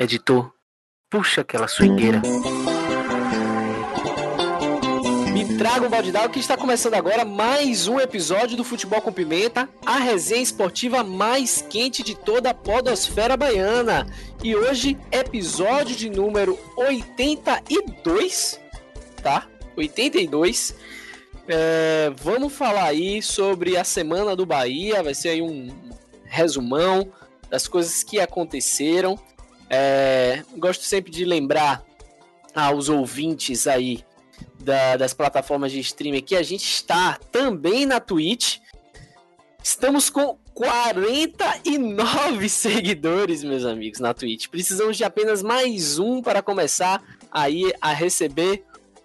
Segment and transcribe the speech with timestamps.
[0.00, 0.50] Editor,
[1.10, 2.22] puxa aquela swingueira.
[5.30, 9.12] Me traga um balde d'água que está começando agora mais um episódio do Futebol com
[9.12, 14.06] Pimenta, a resenha esportiva mais quente de toda a podosfera baiana.
[14.42, 18.58] E hoje, episódio de número 82,
[19.22, 19.46] tá?
[19.76, 20.74] 82.
[21.46, 25.68] É, vamos falar aí sobre a semana do Bahia, vai ser aí um
[26.24, 27.12] resumão
[27.50, 29.18] das coisas que aconteceram.
[29.70, 31.84] É, gosto sempre de lembrar
[32.52, 34.04] aos ouvintes aí
[34.58, 38.58] da, das plataformas de streaming que a gente está também na Twitch.
[39.62, 44.48] Estamos com 49 seguidores, meus amigos, na Twitch.
[44.48, 48.64] Precisamos de apenas mais um para começar aí a receber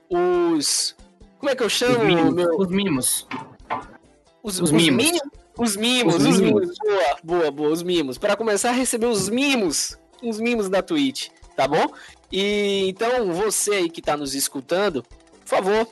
[0.10, 0.96] os.
[1.38, 2.00] Como é que eu chamo?
[2.00, 2.34] Os mimos.
[2.34, 2.58] Meu...
[2.58, 3.28] Os mimos.
[4.42, 5.22] Os, Os os mimos.
[5.58, 6.62] Os mimos, Os os mimos.
[6.62, 6.78] mimos.
[6.84, 8.18] Boa, boa, boa, os mimos.
[8.18, 11.88] Para começar a receber os mimos, os mimos da Twitch, tá bom?
[12.32, 15.88] E então, você aí que tá nos escutando, por favor,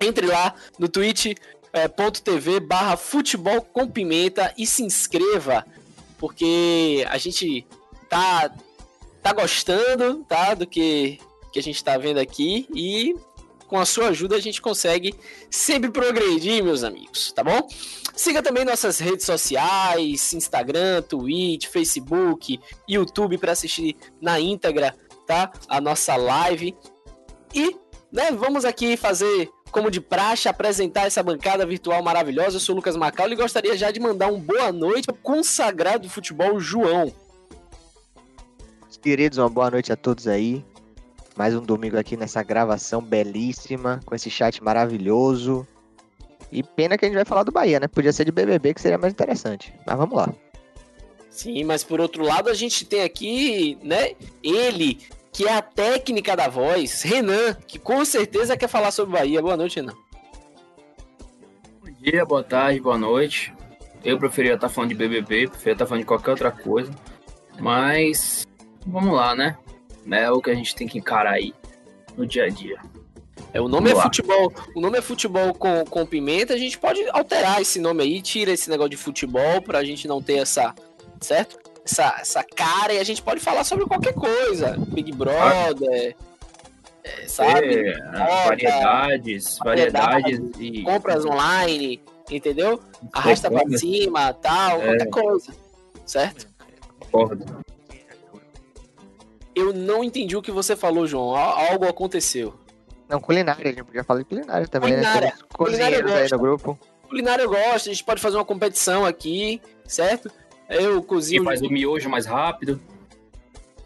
[0.00, 5.66] entre lá no twitch.tv barra futebol com pimenta e se inscreva,
[6.18, 7.66] porque a gente
[8.08, 8.52] tá,
[9.22, 11.18] tá gostando, tá, do que,
[11.52, 13.16] que a gente tá vendo aqui e
[13.66, 15.14] com a sua ajuda a gente consegue
[15.50, 17.66] sempre progredir, meus amigos, tá bom?
[18.14, 24.94] Siga também nossas redes sociais, Instagram, Twitch, Facebook, YouTube para assistir na íntegra,
[25.26, 25.50] tá?
[25.68, 26.76] A nossa live.
[27.54, 27.76] E,
[28.12, 32.56] né, vamos aqui fazer como de praxe, apresentar essa bancada virtual maravilhosa.
[32.56, 36.06] Eu sou o Lucas Macaulay e gostaria já de mandar um boa noite ao consagrado
[36.06, 37.12] do futebol, João.
[39.00, 40.64] Queridos, uma boa noite a todos aí.
[41.34, 45.66] Mais um domingo aqui nessa gravação belíssima, com esse chat maravilhoso.
[46.52, 47.88] E pena que a gente vai falar do Bahia, né?
[47.88, 49.72] Podia ser de BBB, que seria mais interessante.
[49.86, 50.32] Mas vamos lá.
[51.30, 54.98] Sim, mas por outro lado a gente tem aqui, né, ele,
[55.32, 59.40] que é a técnica da voz, Renan, que com certeza quer falar sobre o Bahia.
[59.40, 59.94] Boa noite, Renan.
[61.82, 63.54] Bom dia, boa tarde, boa noite.
[64.04, 66.92] Eu preferia estar falando de BBB, preferia estar falando de qualquer outra coisa.
[67.58, 68.46] Mas
[68.86, 69.56] vamos lá, né?
[70.10, 71.54] É o que a gente tem que encarar aí
[72.14, 72.78] no dia a dia.
[73.52, 74.02] É, o nome é Vamos lá.
[74.04, 78.22] futebol, o nome é futebol com, com pimenta, a gente pode alterar esse nome aí,
[78.22, 80.74] tira esse negócio de futebol pra gente não ter essa,
[81.20, 81.58] certo?
[81.84, 86.16] Essa, essa cara e a gente pode falar sobre qualquer coisa, Big Brother,
[87.04, 87.88] é, sabe?
[87.88, 87.98] É,
[88.46, 92.80] variedades, variedades e compras online, entendeu?
[93.12, 93.78] Arrasta pra Concordo.
[93.78, 94.84] cima, tal, É.
[94.86, 95.52] qualquer coisa,
[96.06, 96.48] certo?
[97.10, 97.44] Concordo.
[99.54, 101.36] Eu não entendi o que você falou, João.
[101.36, 102.54] Al- Algo aconteceu.
[103.12, 105.28] Não, culinária, a gente podia falar de culinária também, Culinária.
[105.28, 105.34] né?
[105.52, 106.32] Culinária eu cozinheiros aí gosto.
[106.32, 106.78] no grupo.
[107.08, 110.30] Culinária eu gosto, a gente pode fazer uma competição aqui, certo?
[110.70, 112.80] Eu cozinho, Quem faz o miojo mais rápido.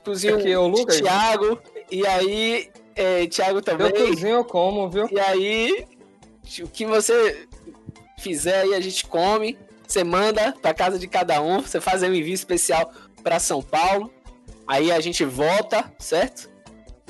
[0.04, 1.00] cozinho Aqui é o Lucas.
[1.00, 1.58] Thiago,
[1.90, 3.90] e aí, é, Thiago Eu também.
[3.92, 5.08] cozinho eu como, viu?
[5.10, 5.84] E aí,
[6.62, 7.48] o que você
[8.18, 9.58] fizer aí, a gente come.
[9.86, 11.60] Você manda pra casa de cada um.
[11.62, 12.92] Você faz um envio especial
[13.22, 14.12] pra São Paulo.
[14.66, 16.48] Aí a gente volta, certo?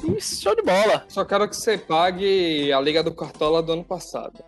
[0.05, 1.05] E show de bola.
[1.09, 4.43] Só quero que você pague a Liga do Cartola do ano passado.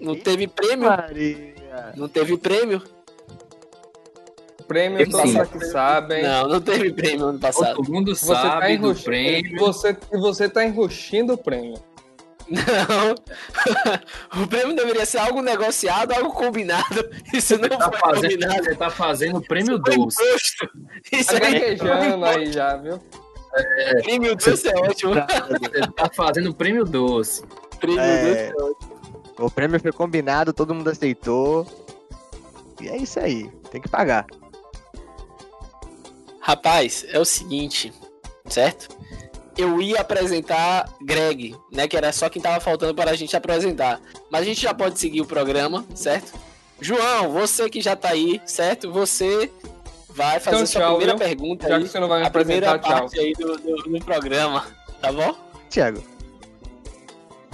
[0.00, 0.88] Não teve prêmio?
[0.88, 1.54] Maria.
[1.96, 2.82] Não teve prêmio?
[4.66, 5.38] Prêmio Teve todos sim.
[5.38, 6.22] aqui sabem.
[6.22, 7.76] Não, não teve prêmio ano passado.
[7.76, 9.04] Todo mundo Você tá sabe do enrustindo.
[9.04, 9.58] prêmio.
[9.60, 11.74] Você, e você tá enrustindo o prêmio.
[12.48, 13.14] Não.
[14.42, 17.08] o prêmio deveria ser algo negociado, algo combinado.
[17.32, 18.64] Isso não Tá foi fazendo, combinado.
[18.64, 19.98] você tá fazendo prêmio doce.
[19.98, 20.70] imposto.
[21.12, 22.98] Isso Tá é gaguejando aí já, viu?
[24.02, 25.14] Prêmio doce é ótimo.
[25.14, 27.42] Você tá fazendo prêmio doce.
[27.80, 28.22] Prêmio É.
[28.22, 28.94] doce é ótimo.
[29.38, 31.66] O prêmio foi combinado, todo mundo aceitou.
[32.80, 34.26] E é isso aí, tem que pagar.
[36.40, 37.92] Rapaz, é o seguinte,
[38.48, 38.88] certo?
[39.56, 41.86] Eu ia apresentar Greg, né?
[41.88, 44.00] Que era só quem tava faltando para a gente apresentar.
[44.30, 46.32] Mas a gente já pode seguir o programa, certo?
[46.80, 48.92] João, você que já tá aí, certo?
[48.92, 49.50] Você
[50.14, 51.26] vai fazer Então, sua tchau, primeira viu?
[51.28, 51.82] pergunta Já aí.
[51.82, 53.00] que você não vai me a primeira apresentar, tchau.
[53.08, 54.66] parte aí do, do, do programa,
[55.00, 55.34] tá bom?
[55.70, 56.02] Thiago.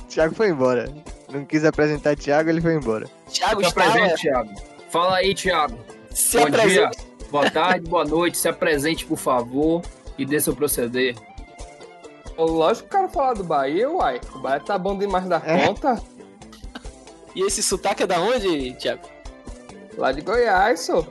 [0.09, 0.93] Thiago foi embora.
[1.31, 3.07] Não quis apresentar Thiago, ele foi embora.
[3.31, 4.51] Thiago Se está apresente, Thiago.
[4.91, 5.79] Fala aí, Thiago.
[6.11, 6.91] se Bom apresenta.
[6.97, 8.37] dia, boa tarde, boa noite.
[8.37, 9.83] Se apresente, por favor,
[10.19, 11.15] e dê seu proceder.
[12.37, 14.21] Lógico que eu quero falar do Bahia, uai.
[14.35, 15.67] O Bahia tá bom demais da É.
[15.67, 16.03] conta.
[17.37, 19.07] E esse sotaque é da onde, Thiago?
[19.97, 21.05] Lá de Goiás, só.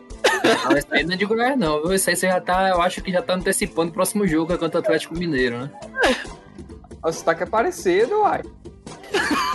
[0.70, 1.94] Não, isso aí não é de Goiás, não, viu?
[1.94, 4.58] Isso aí você já tá, eu acho que já tá antecipando o próximo jogo é
[4.58, 5.72] contra o Atlético Mineiro, né?
[7.04, 8.42] O sotaque é parecido, uai.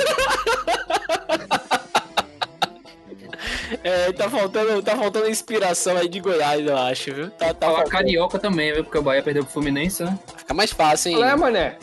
[3.83, 7.31] É, tá faltando, tá faltando inspiração aí de Goiás, eu acho, viu?
[7.31, 7.91] Tá, tá faltando.
[7.91, 8.85] carioca também, viu?
[8.85, 10.19] Porque o Bahia perdeu pro Fluminense, né?
[10.37, 11.23] Fica mais fácil, hein?
[11.23, 11.77] É, mané?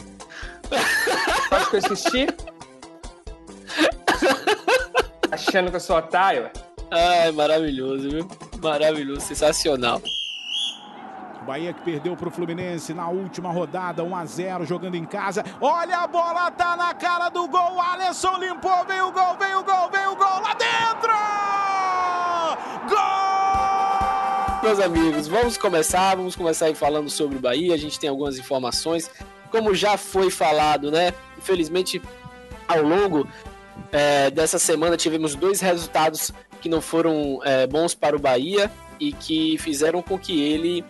[1.51, 2.27] Acho que eu assisti?
[5.31, 6.43] Achando que eu sou otário?
[6.43, 6.51] ué?
[6.93, 8.27] Ai, maravilhoso, viu?
[8.61, 10.01] Maravilhoso, sensacional.
[11.47, 15.41] Bahia que perdeu para o Fluminense na última rodada, 1 a 0 jogando em casa.
[15.61, 17.79] Olha a bola, tá na cara do gol.
[17.79, 21.13] Alisson limpou, veio o gol, veio o gol, veio o gol lá dentro!
[22.89, 24.61] Gol!
[24.61, 27.73] Meus amigos, vamos começar, vamos começar aí falando sobre o Bahia.
[27.73, 29.09] A gente tem algumas informações.
[29.49, 31.13] Como já foi falado, né?
[31.37, 32.01] Infelizmente,
[32.67, 33.25] ao longo
[33.93, 39.11] é, dessa semana tivemos dois resultados que não foram é, bons para o Bahia e
[39.11, 40.85] que fizeram com que ele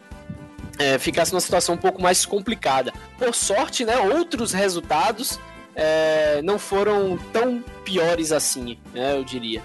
[0.77, 2.93] é, ficasse numa situação um pouco mais complicada.
[3.17, 3.97] Por sorte, né?
[3.97, 5.39] Outros resultados
[5.75, 9.15] é, não foram tão piores assim, né?
[9.17, 9.63] Eu diria.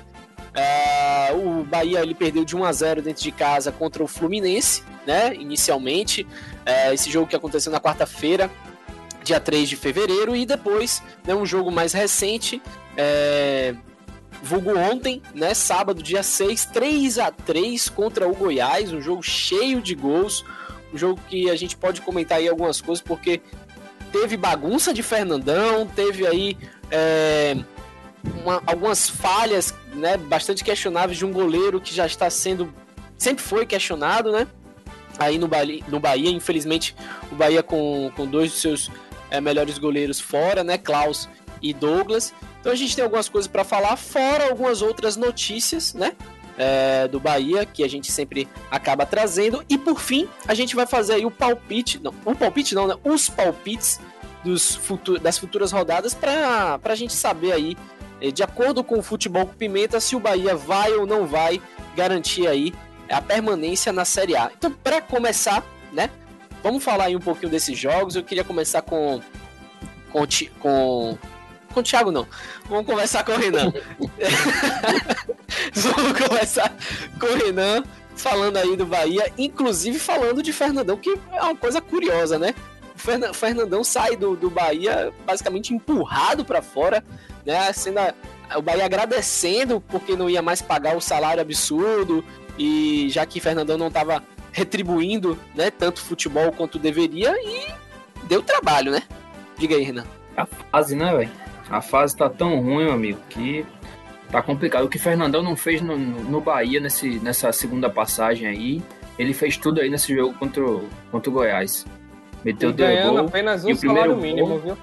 [0.55, 4.83] É, o Bahia ele perdeu de 1 a 0 dentro de casa contra o Fluminense,
[5.07, 5.35] né?
[5.35, 6.27] Inicialmente,
[6.65, 8.51] É, esse jogo que aconteceu na quarta-feira,
[9.23, 12.61] dia 3 de fevereiro, e depois, né, um jogo mais recente,
[12.97, 13.73] é,
[14.47, 19.83] vulgo ontem, né, sábado, dia 6, 3 a 3 contra o Goiás, um jogo cheio
[19.83, 20.45] de gols,
[20.95, 23.41] um jogo que a gente pode comentar aí algumas coisas, porque
[24.13, 26.57] teve bagunça de Fernandão, teve aí
[26.91, 27.57] é,
[28.45, 32.73] uma- algumas falhas, né, bastante questionáveis de um goleiro que já está sendo,
[33.19, 34.47] sempre foi questionado, né,
[35.19, 36.95] aí no Bahia, no Bahia infelizmente
[37.33, 38.91] o Bahia com, com dois dos seus
[39.31, 41.29] é, melhores goleiros fora, né, Klaus
[41.61, 42.33] e Douglas,
[42.67, 46.17] então a gente tem algumas coisas para falar, fora algumas outras notícias, né,
[46.59, 49.65] é, do Bahia, que a gente sempre acaba trazendo.
[49.69, 52.97] E por fim, a gente vai fazer aí o palpite, não, o palpite não, né?
[53.05, 54.01] Os palpites
[54.43, 57.77] dos futu das futuras rodadas para a gente saber aí,
[58.21, 61.63] eh, de acordo com o futebol com pimenta, se o Bahia vai ou não vai
[61.95, 62.75] garantir aí
[63.09, 64.51] a permanência na Série A.
[64.53, 66.11] Então, para começar, né?
[66.65, 68.17] Vamos falar aí um pouquinho desses jogos.
[68.17, 69.21] Eu queria começar com
[70.11, 70.27] com
[70.59, 71.17] com
[71.77, 72.27] com o Thiago não.
[72.71, 73.71] Vamos começar com o Renan.
[75.75, 76.75] Vamos começar
[77.21, 77.85] com o Renan
[78.17, 82.55] falando aí do Bahia, inclusive falando de Fernandão, que é uma coisa curiosa, né?
[82.95, 87.05] O Fernan- Fernandão sai do, do Bahia basicamente empurrado para fora,
[87.45, 87.71] né?
[87.75, 88.15] Sendo a-
[88.57, 92.25] o Bahia agradecendo porque não ia mais pagar o salário absurdo
[92.59, 97.71] e já que Fernandão não estava retribuindo, né, tanto futebol quanto deveria e
[98.23, 99.03] deu trabalho, né?
[99.59, 100.07] Diga aí, Renan.
[100.35, 101.31] A fase, né, velho?
[101.71, 103.65] A fase tá tão ruim, meu amigo, que
[104.31, 104.85] tá complicado.
[104.85, 108.83] O que Fernandão não fez no, no Bahia nesse, nessa segunda passagem aí,
[109.19, 111.85] ele fez tudo aí nesse jogo contra o, contra o Goiás.
[112.45, 113.21] Meteu E dois gols.
[113.29, 114.77] apenas e um o primeiro mínimo, gol- viu?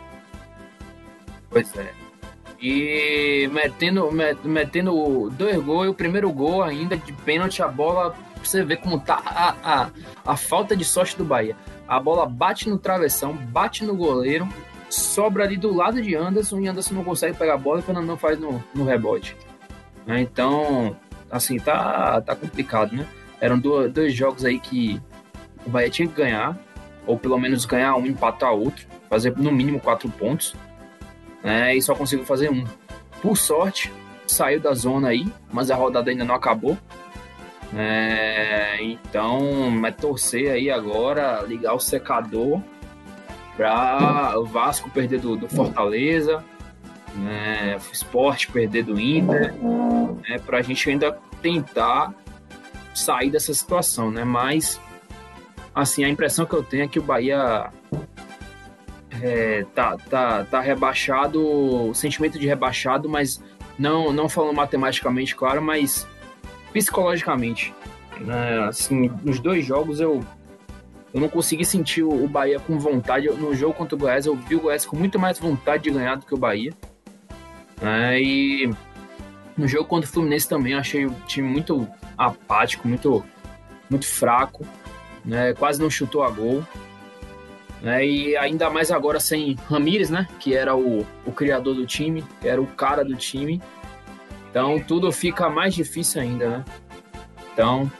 [1.49, 1.91] Pois é.
[2.61, 8.11] E metendo, met- metendo dois gols, e o primeiro gol ainda de pênalti, a bola,
[8.11, 9.89] pra você ver como tá a, a,
[10.25, 11.55] a falta de sorte do Bahia.
[11.87, 14.47] A bola bate no travessão, bate no goleiro,
[14.93, 17.85] sobra ali do lado de Anderson e Anderson não consegue pegar a bola e o
[17.85, 19.35] Fernandão faz no, no rebote.
[20.05, 20.95] Né, Então,
[21.31, 23.05] assim, tá, tá complicado, né?
[23.41, 25.01] Eram do- dois jogos aí que
[25.65, 26.57] o Bahia tinha que ganhar,
[27.05, 30.55] ou pelo menos ganhar um, empatar outro, fazer no mínimo quatro pontos
[31.43, 32.63] né, e só conseguiu fazer um.
[33.21, 33.91] Por sorte,
[34.27, 36.77] saiu da zona aí, mas a rodada ainda não acabou.
[37.75, 42.61] É, então, é torcer aí agora, ligar o secador
[43.55, 46.43] para o Vasco perder do, do Fortaleza,
[47.15, 49.53] né, o Sport perder do Inter,
[50.27, 52.13] né, para a gente ainda tentar
[52.93, 54.23] sair dessa situação, né?
[54.23, 54.79] Mas,
[55.73, 57.71] assim, a impressão que eu tenho é que o Bahia
[59.21, 61.41] é, tá, tá, tá rebaixado,
[61.89, 63.41] o sentimento de rebaixado, mas
[63.77, 66.07] não, não falando matematicamente, claro, mas
[66.71, 67.73] psicologicamente.
[68.19, 68.59] Né?
[68.67, 70.23] Assim, nos dois jogos eu,
[71.13, 73.29] eu não consegui sentir o Bahia com vontade.
[73.29, 76.15] No jogo contra o Goiás, eu vi o Goiás com muito mais vontade de ganhar
[76.15, 76.73] do que o Bahia.
[77.81, 78.21] Né?
[78.21, 78.73] E
[79.57, 83.23] no jogo contra o Fluminense também eu achei o time muito apático, muito,
[83.89, 84.65] muito fraco.
[85.23, 85.53] Né?
[85.53, 86.63] Quase não chutou a gol
[87.83, 88.07] né?
[88.07, 90.25] E ainda mais agora sem Ramires, né?
[90.39, 93.61] Que era o, o criador do time, era o cara do time.
[94.49, 96.65] Então tudo fica mais difícil ainda, né?
[97.51, 97.91] Então,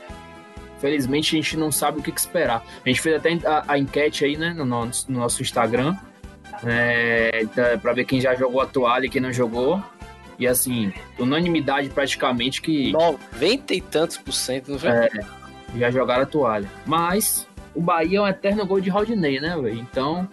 [0.84, 2.62] felizmente a gente não sabe o que, esperar.
[2.84, 4.52] A gente fez até a, a enquete aí, né?
[4.52, 5.96] No nosso, no nosso Instagram,
[6.62, 7.46] é,
[7.80, 9.82] para ver quem já jogou a toalha e quem não jogou.
[10.38, 14.90] E assim, unanimidade praticamente que 90 e tantos por cento, não foi?
[14.90, 15.08] É.
[15.78, 16.68] já jogaram a toalha.
[16.84, 19.78] Mas o Bahia é um eterno gol de Rodinei, né, velho?
[19.78, 20.28] Então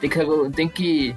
[0.00, 0.18] tem que,
[0.52, 1.16] tem que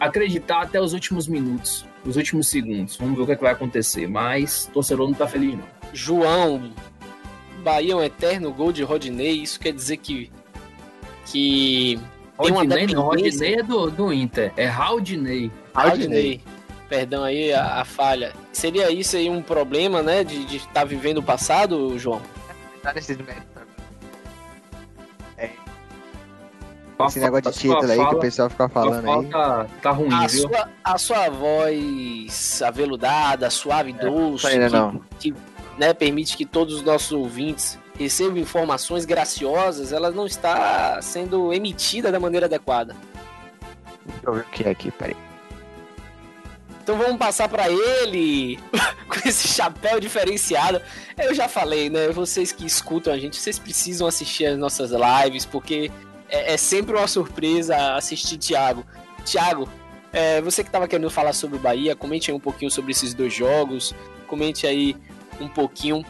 [0.00, 1.84] acreditar até os últimos minutos.
[2.06, 2.96] os últimos segundos.
[2.96, 4.06] Vamos ver o que, é que vai acontecer.
[4.06, 5.76] Mas torcedor não tá feliz, não.
[5.92, 6.72] João,
[7.66, 9.42] Bahia é um eterno gol de Rodinei.
[9.42, 10.30] Isso quer dizer que.
[11.24, 11.98] Que.
[12.40, 14.52] Tem uma Rodinei não, dependência- Rodinei é do, do Inter.
[14.56, 15.50] É Raudinei.
[15.74, 16.40] Rodinei.
[16.88, 18.32] Perdão aí a, a falha.
[18.52, 20.22] Seria isso aí um problema, né?
[20.22, 22.22] De estar vivendo o passado, João?
[22.82, 23.56] Tá nesses méritos.
[26.96, 29.30] Sua Esse negócio de título aí que o fala- pessoal fica falando aí.
[29.30, 30.40] fala tá ruim, A viu?
[30.48, 34.66] sua, a sua voz aveludada, suave, doce, Não ainda
[35.18, 35.36] que, não.
[35.78, 42.12] Né, permite que todos os nossos ouvintes recebam informações graciosas, ela não está sendo emitida
[42.12, 42.94] da maneira adequada.
[44.04, 45.16] Deixa eu ver o que é aqui, peraí.
[46.82, 48.60] Então vamos passar para ele
[49.08, 50.80] com esse chapéu diferenciado.
[51.18, 52.10] Eu já falei, né?
[52.10, 55.90] Vocês que escutam a gente, vocês precisam assistir as nossas lives, porque
[56.28, 58.86] é, é sempre uma surpresa assistir Thiago.
[59.24, 59.68] Thiago,
[60.12, 63.12] é, você que estava querendo falar sobre o Bahia, comente aí um pouquinho sobre esses
[63.12, 63.92] dois jogos,
[64.28, 64.96] comente aí
[65.40, 66.04] um pouquinho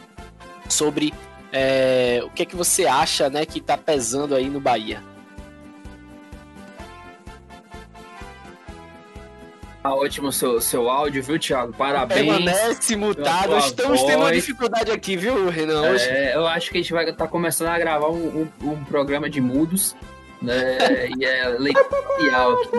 [0.69, 1.13] sobre
[1.51, 5.01] é, o que é que você acha, né, que tá pesando aí no Bahia.
[9.83, 11.71] Tá ótimo o seu, seu áudio, viu, Thiago?
[11.71, 12.19] Parabéns.
[12.25, 13.47] Permanece mutado.
[13.47, 14.11] pela Estamos voz.
[14.11, 15.81] tendo uma dificuldade aqui, viu, Renan?
[15.91, 16.03] Hoje.
[16.09, 19.29] É, eu acho que a gente vai estar começando a gravar um, um- um programa
[19.29, 19.95] de mudos,
[20.41, 20.77] né?
[21.17, 22.77] e é legal aqui.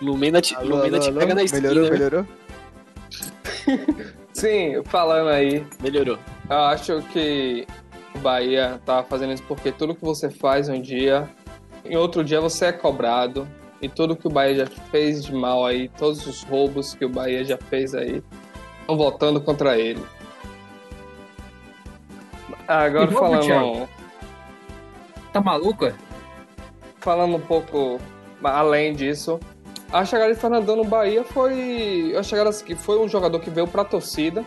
[0.00, 1.18] Lumena te, Alô, Lumena alô, te alô?
[1.20, 1.68] pega na esquina.
[1.68, 1.92] Melhorou, viu?
[1.98, 2.26] melhorou?
[4.32, 6.18] Sim, falando aí, Melhorou.
[6.50, 7.66] eu acho que
[8.14, 11.28] o Bahia tá fazendo isso porque tudo que você faz um dia,
[11.84, 13.48] em outro dia você é cobrado.
[13.80, 17.08] E tudo que o Bahia já fez de mal aí, todos os roubos que o
[17.10, 18.22] Bahia já fez aí,
[18.80, 20.02] estão voltando contra ele.
[22.66, 23.88] Agora roubo, falando, Thiago?
[25.32, 25.86] Tá maluco?
[25.86, 25.94] é?
[27.00, 28.00] falando um pouco
[28.42, 29.38] além disso,
[29.98, 33.66] a chegada de Fernandão no Bahia foi a chegada que foi um jogador que veio
[33.66, 34.44] para a torcida,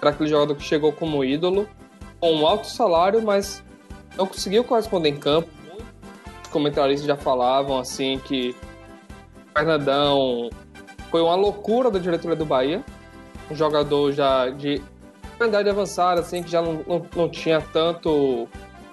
[0.00, 1.66] era aquele jogador que chegou como ídolo,
[2.20, 3.62] com um alto salário, mas
[4.16, 5.48] não conseguiu corresponder em campo.
[6.42, 8.54] Os comentaristas já falavam assim que
[9.56, 10.50] Fernandão
[11.10, 12.84] foi uma loucura da diretoria do Bahia,
[13.50, 14.82] um jogador já de
[15.40, 18.46] idade avançada, assim, que já não, não, não tinha tanto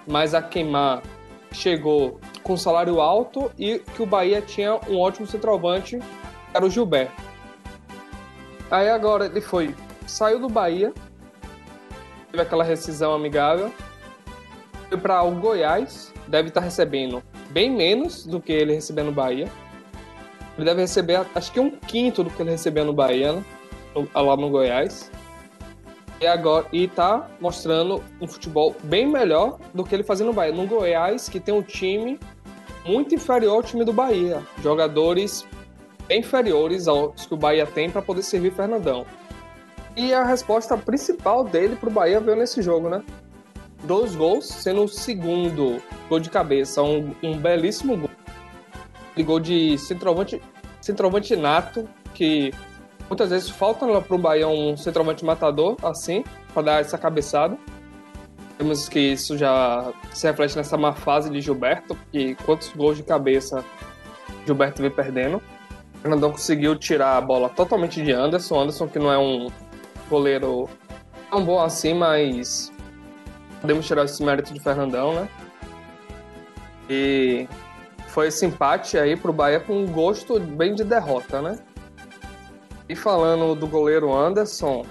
[0.06, 1.02] mais a queimar.
[1.52, 5.98] Chegou com salário alto e que o Bahia tinha um ótimo centroavante,
[6.52, 7.22] era o Gilberto.
[8.70, 9.74] Aí agora ele foi,
[10.06, 10.92] saiu do Bahia,
[12.30, 13.72] teve aquela rescisão amigável,
[14.88, 19.48] foi para o Goiás, deve estar recebendo bem menos do que ele recebeu no Bahia.
[20.56, 23.44] Ele deve receber, acho que um quinto do que ele recebeu no Bahia, né?
[24.14, 25.10] Lá no Goiás.
[26.20, 30.52] E agora e tá mostrando um futebol bem melhor do que ele fazia no Bahia.
[30.52, 32.18] No Goiás, que tem um time
[32.84, 34.42] muito inferior ao time do Bahia.
[34.62, 35.46] Jogadores
[36.08, 39.06] bem inferiores aos que o Bahia tem para poder servir Fernandão.
[39.94, 43.02] E a resposta principal dele pro Bahia veio nesse jogo, né?
[43.84, 48.10] Dois gols, sendo o segundo gol de cabeça, um, um belíssimo gol.
[49.24, 50.40] Gol de centroavante,
[50.80, 52.52] centroavante nato, que
[53.08, 57.56] muitas vezes falta lá pro Bahia um centroavante matador, assim, para dar essa cabeçada.
[58.56, 63.02] Temos que isso já se reflete nessa má fase de Gilberto, que quantos gols de
[63.04, 63.64] cabeça
[64.44, 65.36] Gilberto vem perdendo.
[65.36, 68.60] O Fernandão conseguiu tirar a bola totalmente de Anderson.
[68.60, 69.48] Anderson, que não é um
[70.08, 70.68] goleiro
[71.30, 72.72] tão bom assim, mas
[73.60, 75.28] podemos tirar esse mérito de Fernandão, né?
[76.90, 77.46] E
[78.08, 81.58] foi esse empate aí pro Bahia com um gosto bem de derrota, né?
[82.88, 84.84] E falando do goleiro Anderson,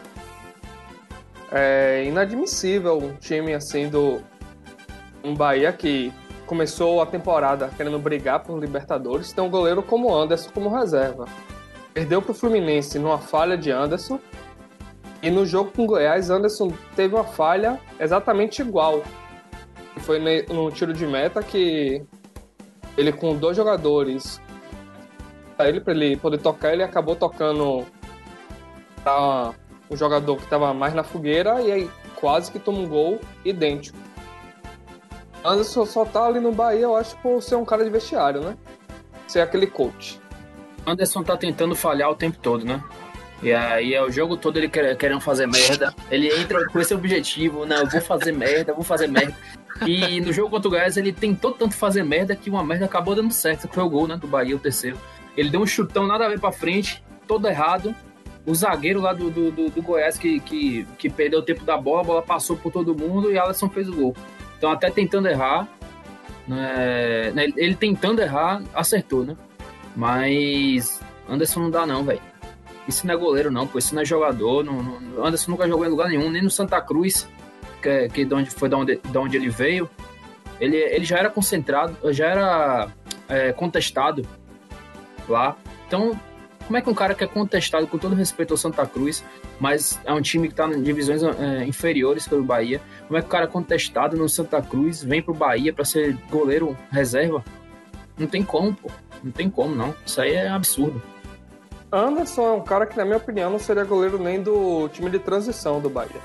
[1.52, 4.22] é inadmissível um time assim do
[5.24, 6.14] um Bahia que
[6.46, 11.26] começou a temporada querendo brigar por Libertadores, tem um goleiro como Anderson como reserva.
[11.94, 14.20] Perdeu pro Fluminense numa falha de Anderson.
[15.22, 19.02] E no jogo com o Goiás, Anderson teve uma falha exatamente igual.
[20.02, 22.06] Foi no tiro de meta que
[22.96, 24.40] ele com dois jogadores
[25.66, 27.86] ele para ele poder tocar, ele acabou tocando
[29.04, 29.54] para
[29.90, 33.98] o jogador que estava mais na fogueira e aí quase que toma um gol idêntico.
[35.44, 38.58] Anderson só tá ali no Bahia, eu acho, por ser um cara de vestiário, né?
[39.28, 40.20] Ser aquele coach.
[40.86, 42.84] Anderson tá tentando falhar o tempo todo, né?
[43.42, 45.94] E aí é o jogo todo ele quer- querendo fazer merda.
[46.10, 49.36] Ele entra com esse objetivo, não, eu vou fazer merda, vou fazer merda.
[49.86, 53.14] E no jogo contra o Goiás ele tentou tanto fazer merda que uma merda acabou
[53.14, 54.98] dando certo, foi o gol, né, do Bahia, o terceiro.
[55.38, 57.94] Ele deu um chutão nada a ver pra frente, todo errado.
[58.46, 61.78] O zagueiro lá do, do, do- do Goiás que, que, que perdeu o tempo da
[61.78, 64.16] bola, a bola passou por todo mundo e Alisson fez o gol.
[64.58, 65.68] Então até tentando errar,
[66.48, 69.36] Né, né, ele tentando errar, acertou, né?
[69.96, 72.22] Mas Anderson não dá não, velho.
[72.88, 73.78] Isso não é goleiro não, pô.
[73.78, 74.64] Isso não é jogador.
[74.64, 77.28] Não, não, Anderson nunca jogou em lugar nenhum, nem no Santa Cruz,
[77.82, 79.90] que, que de onde, foi da onde, de onde ele veio.
[80.60, 82.88] Ele, ele já era concentrado, já era
[83.28, 84.26] é, contestado
[85.32, 85.56] lá.
[85.88, 86.20] Então,
[86.66, 89.24] como é que um cara que é contestado, com todo respeito ao Santa Cruz,
[89.60, 93.28] mas é um time que está em divisões é, inferiores pelo Bahia, como é que
[93.28, 97.44] o cara é contestado no Santa Cruz vem pro Bahia para ser goleiro reserva?
[98.18, 98.90] Não tem como, pô.
[99.24, 99.96] Não tem como, não.
[100.06, 101.02] Isso aí é absurdo.
[101.92, 105.20] Anderson é um cara que, na minha opinião, não seria goleiro nem do time de
[105.20, 106.22] transição do Bahia.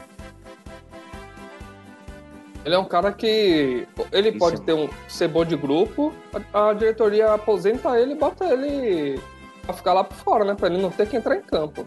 [2.64, 4.38] Ele é um cara que ele Isso.
[4.38, 6.12] pode ter um ser bom de grupo,
[6.52, 9.20] a, a diretoria aposenta ele e bota ele
[9.62, 10.54] pra ficar lá por fora, né?
[10.54, 11.84] Pra ele não ter que entrar em campo.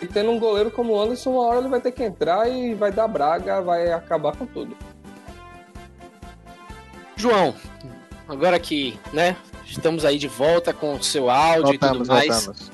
[0.00, 2.74] E tendo um goleiro como o Anderson, uma hora ele vai ter que entrar e
[2.74, 4.76] vai dar braga, vai acabar com tudo.
[7.16, 7.54] João,
[8.28, 12.46] agora que, né, estamos aí de volta com o seu áudio voltamos, e tudo mais.
[12.46, 12.72] Voltamos.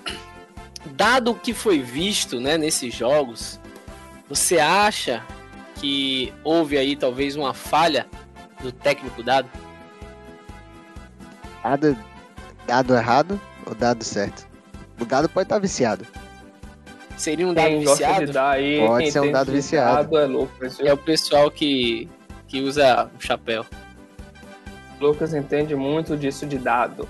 [0.93, 3.59] Dado o que foi visto, né, nesses jogos,
[4.29, 5.25] você acha
[5.75, 8.07] que houve aí talvez uma falha
[8.63, 9.49] do técnico dado?
[11.63, 11.97] Dado,
[12.67, 14.47] dado errado ou dado certo?
[15.01, 16.07] O dado pode estar viciado.
[17.17, 18.39] Seria um dado quem viciado?
[18.39, 20.05] Aí, pode ser um dado viciado.
[20.05, 22.09] Dado é, louco, é o pessoal que,
[22.49, 23.65] que usa o chapéu.
[25.01, 27.09] Lucas entende muito disso de dado.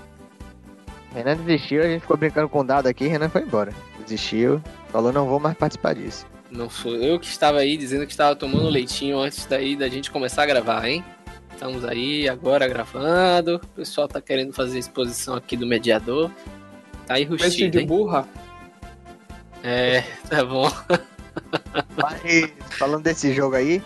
[1.13, 3.71] Renan desistiu, a gente ficou brincando com dado aqui, Renan foi embora.
[4.03, 6.25] Desistiu, falou não vou mais participar disso.
[6.55, 10.09] Não sou eu que estava aí dizendo que estava tomando leitinho antes daí da gente
[10.09, 11.03] começar a gravar, hein?
[11.51, 13.55] Estamos aí agora gravando.
[13.55, 16.31] O pessoal tá querendo fazer exposição aqui do mediador.
[17.05, 18.27] Tá aí rustido, de burra?
[19.63, 20.71] É, tá bom.
[21.97, 23.81] Mas, falando desse jogo aí,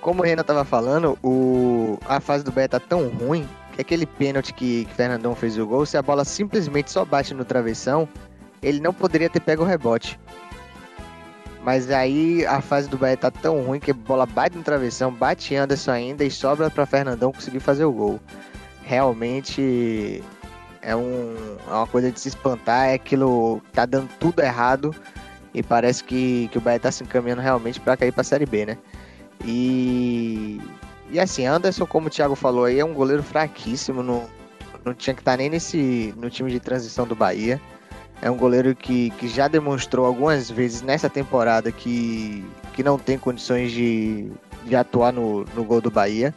[0.00, 1.98] como o Renan tava falando, o...
[2.06, 5.66] a fase do Bahia tá tão ruim que aquele pênalti que, que Fernandão fez o
[5.66, 8.08] gol, se a bola simplesmente só bate no travessão,
[8.60, 10.18] ele não poderia ter pego o rebote.
[11.68, 15.12] Mas aí a fase do Bahia tá tão ruim que a bola bate no travessão,
[15.12, 18.18] bate Anderson ainda e sobra para Fernandão conseguir fazer o gol.
[18.82, 20.24] Realmente
[20.80, 24.94] é, um, é uma coisa de se espantar, é aquilo tá dando tudo errado
[25.52, 28.64] e parece que, que o Bahia tá se encaminhando realmente para cair para Série B,
[28.64, 28.78] né?
[29.44, 30.62] E,
[31.10, 34.24] e assim, Anderson, como o Thiago falou aí, é um goleiro fraquíssimo, não,
[34.86, 37.60] não tinha que estar tá nem nesse no time de transição do Bahia.
[38.20, 43.16] É um goleiro que, que já demonstrou algumas vezes nessa temporada que, que não tem
[43.16, 44.30] condições de,
[44.64, 46.34] de atuar no, no gol do Bahia.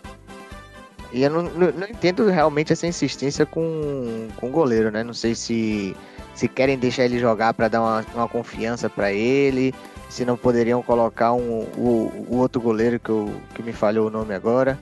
[1.11, 5.03] E eu não, não, não entendo realmente essa insistência com, com o goleiro, né?
[5.03, 5.95] Não sei se,
[6.33, 9.73] se querem deixar ele jogar para dar uma, uma confiança para ele,
[10.07, 14.09] se não poderiam colocar um, o, o outro goleiro que, eu, que me falhou o
[14.09, 14.79] nome agora,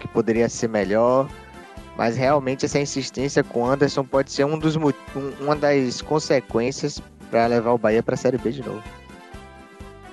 [0.00, 1.28] que poderia ser melhor.
[1.96, 4.92] Mas realmente essa insistência com o Anderson pode ser um dos, um,
[5.40, 8.82] uma das consequências para levar o Bahia para a Série B de novo.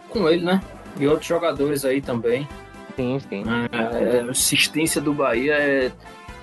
[0.09, 0.61] Com ele, né?
[0.99, 2.47] E outros jogadores aí também.
[2.95, 3.43] Sim, sim.
[3.71, 5.91] É, a assistência do Bahia é,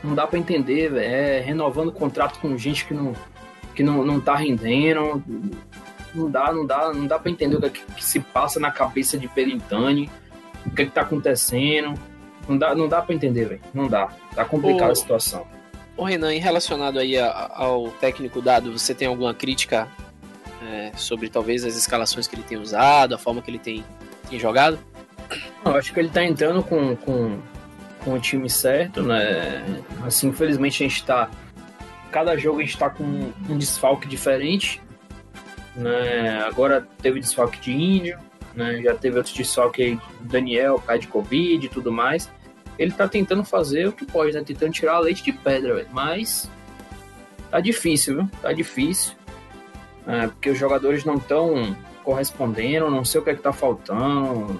[0.03, 3.15] não dá para entender, é renovando contrato com gente que não,
[3.75, 5.23] que não, não tá rendendo.
[6.15, 8.73] Não dá, não dá, não dá para entender o que, é que, se passa na
[8.73, 10.11] cabeça de Pelintani,
[10.67, 11.95] o que, é que tá acontecendo.
[12.49, 13.61] Não dá, não dá para entender, velho.
[13.73, 14.09] Não dá.
[14.35, 15.47] Tá complicada a situação.
[15.97, 19.87] Ô Renan, em relacionado aí ao técnico dado, você tem alguma crítica
[20.67, 23.85] é, sobre talvez as escalações que ele tem usado, a forma que ele tem,
[24.29, 24.79] tem jogado?
[25.65, 27.39] Eu acho que ele tá entrando com, com,
[28.05, 29.63] com o time certo, né?
[30.05, 31.31] Assim, infelizmente a gente tá.
[32.11, 34.81] Cada jogo a gente tá com um desfalque diferente.
[35.77, 36.43] Né?
[36.43, 38.19] Agora teve desfalque de índio,
[38.55, 38.81] né?
[38.83, 42.31] Já teve outro desfalque aí, Daniel, cai de Covid e tudo mais
[42.81, 44.43] ele tá tentando fazer o que pode, né?
[44.43, 45.89] Tentando tirar a leite de pedra, velho.
[45.93, 46.51] Mas
[47.51, 48.31] tá difícil, viu?
[48.41, 49.15] Tá difícil.
[50.07, 54.59] É, porque os jogadores não estão correspondendo, não sei o que é que tá faltando.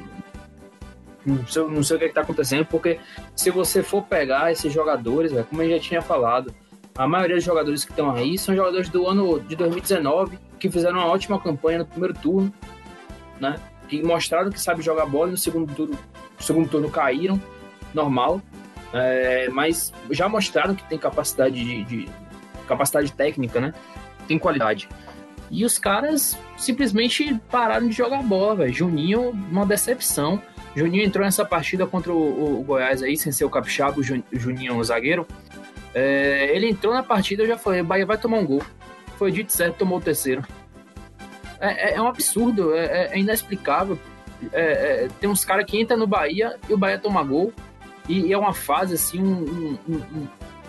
[1.25, 3.01] Não sei, não sei o que é que tá acontecendo, porque
[3.35, 6.55] se você for pegar esses jogadores, véio, como eu já tinha falado,
[6.99, 10.99] a maioria dos jogadores que estão aí são jogadores do ano de 2019, que fizeram
[10.99, 12.53] uma ótima campanha no primeiro turno,
[13.41, 13.59] né?
[13.91, 15.99] Que mostraram que sabe jogar bola e no segundo turno,
[16.39, 17.41] no segundo turno caíram
[17.93, 18.41] normal,
[18.93, 22.09] é, mas já mostraram que tem capacidade de, de,
[22.69, 23.75] capacidade técnica, né?
[24.27, 24.89] Tem qualidade.
[25.51, 28.73] E os caras simplesmente pararam de jogar bola, velho.
[28.73, 30.41] Juninho, uma decepção.
[30.77, 34.01] Juninho entrou nessa partida contra o, o Goiás aí, sem ser o Capixaba,
[34.33, 35.27] Juninho, o zagueiro.
[35.93, 38.63] É, ele entrou na partida, eu já falei, o Bahia vai tomar um gol.
[39.19, 40.45] Foi dito certo, tomou o terceiro.
[41.61, 43.99] É, é, é um absurdo, é, é, é inexplicável.
[44.53, 47.53] É, tem uns caras que entram no Bahia e o Bahia toma gol
[48.09, 50.29] E é uma fase assim, um, um,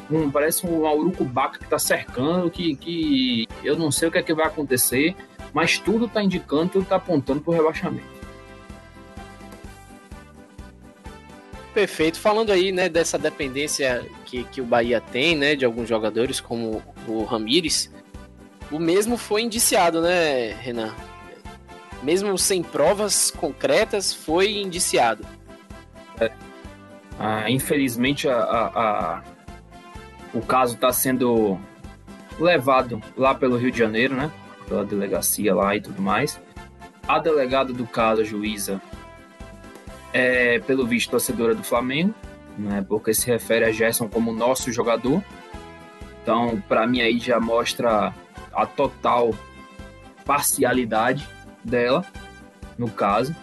[0.09, 4.17] um, um parece um urucubaca que tá cercando, que, que eu não sei o que
[4.17, 5.15] é que vai acontecer,
[5.53, 8.21] mas tudo tá indicando, tudo tá apontando pro rebaixamento.
[11.73, 12.19] Perfeito.
[12.19, 16.83] Falando aí, né, dessa dependência que, que o Bahia tem, né, de alguns jogadores, como
[17.07, 17.89] o Ramires,
[18.71, 20.93] o mesmo foi indiciado, né, Renan?
[22.01, 25.25] Mesmo sem provas concretas, foi indiciado.
[26.19, 26.31] É.
[27.19, 29.23] Ah, infelizmente, a, a, a,
[30.33, 31.59] o caso está sendo
[32.39, 34.31] levado lá pelo Rio de Janeiro, né?
[34.67, 36.41] Pela delegacia lá e tudo mais.
[37.07, 38.81] A delegada do caso, a juíza,
[40.13, 42.13] é, pelo visto, torcedora do Flamengo,
[42.57, 45.23] né, porque se refere a Gerson como nosso jogador.
[46.21, 48.13] Então, para mim, aí já mostra
[48.53, 49.33] a total
[50.25, 51.27] parcialidade
[51.63, 52.05] dela,
[52.77, 53.35] no caso.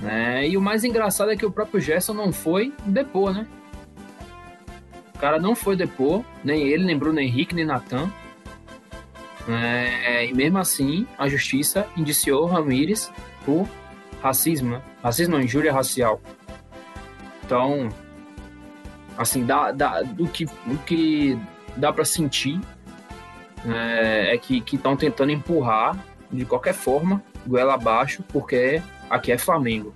[0.00, 0.48] Né?
[0.48, 3.46] E o mais engraçado é que o próprio Gerson não foi depor, né?
[5.14, 8.10] O cara não foi depor, nem ele, nem Bruno Henrique, nem Natan.
[9.48, 13.12] É, e mesmo assim, a justiça indiciou Ramírez
[13.44, 13.68] por
[14.22, 14.82] racismo, né?
[15.02, 16.20] Racismo injúria racial.
[17.44, 17.88] Então,
[19.18, 21.38] assim, dá, dá, do, que, do que
[21.76, 22.58] dá para sentir
[23.66, 25.98] é, é que estão tentando empurrar
[26.30, 29.94] de qualquer forma goela abaixo, porque aqui é Flamengo.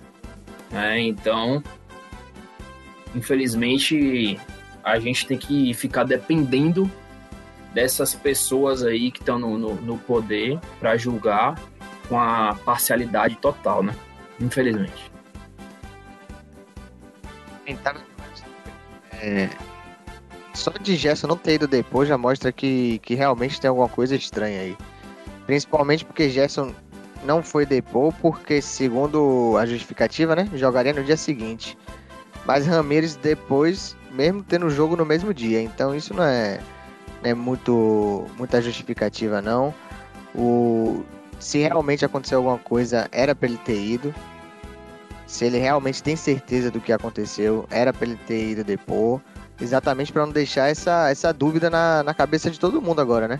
[0.71, 1.01] Né?
[1.01, 1.63] Então,
[3.15, 4.39] infelizmente,
[4.83, 6.89] a gente tem que ficar dependendo
[7.73, 11.59] dessas pessoas aí que estão no, no, no poder para julgar
[12.07, 13.93] com a parcialidade total, né?
[14.39, 15.11] infelizmente.
[19.11, 19.49] É,
[20.59, 24.15] só de Gerson não ter ido depois já mostra que, que realmente tem alguma coisa
[24.15, 24.77] estranha aí.
[25.45, 26.73] Principalmente porque Gerson
[27.23, 31.77] não foi depor porque, segundo a justificativa, né, jogaria no dia seguinte.
[32.45, 35.61] Mas Ramires depois, mesmo tendo o jogo no mesmo dia.
[35.61, 36.59] Então isso não é,
[37.23, 39.73] não é muito, muita justificativa, não.
[40.35, 41.03] O,
[41.39, 44.13] se realmente aconteceu alguma coisa, era para ele ter ido.
[45.25, 49.21] Se ele realmente tem certeza do que aconteceu, era para ele ter ido depor.
[49.61, 53.39] Exatamente para não deixar essa, essa dúvida na, na cabeça de todo mundo agora, né?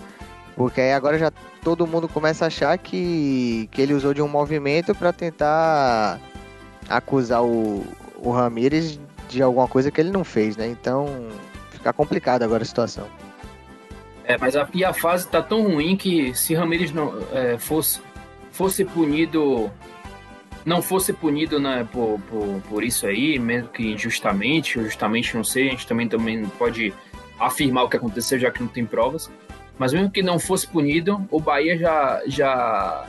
[0.55, 1.31] Porque aí agora já
[1.63, 6.19] todo mundo começa a achar que, que ele usou de um movimento para tentar
[6.89, 7.85] acusar o,
[8.17, 10.67] o Ramires de alguma coisa que ele não fez, né?
[10.67, 11.29] Então
[11.71, 13.07] fica complicado agora a situação.
[14.25, 18.01] É, mas a, e a fase tá tão ruim que se Ramires não é, fosse,
[18.51, 19.71] fosse punido,
[20.69, 25.43] não fosse punido né, por, por, por isso aí, mesmo que injustamente, ou justamente não
[25.43, 26.93] sei, a gente também, também pode
[27.39, 29.31] afirmar o que aconteceu, já que não tem provas.
[29.79, 33.07] Mas mesmo que não fosse punido, o Bahia já, já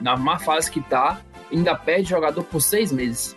[0.00, 1.20] na má fase que tá,
[1.50, 3.36] ainda perde jogador por seis meses.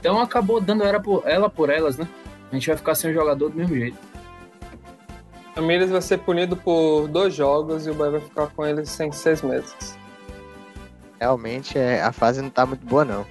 [0.00, 2.08] Então acabou dando ela por, ela por elas, né?
[2.50, 3.98] A gente vai ficar sem o jogador do mesmo jeito.
[5.54, 9.12] Ramírez vai ser punido por dois jogos e o Bahia vai ficar com ele sem
[9.12, 9.95] seis meses.
[11.20, 13.26] Realmente é, a fase não tá muito boa, não.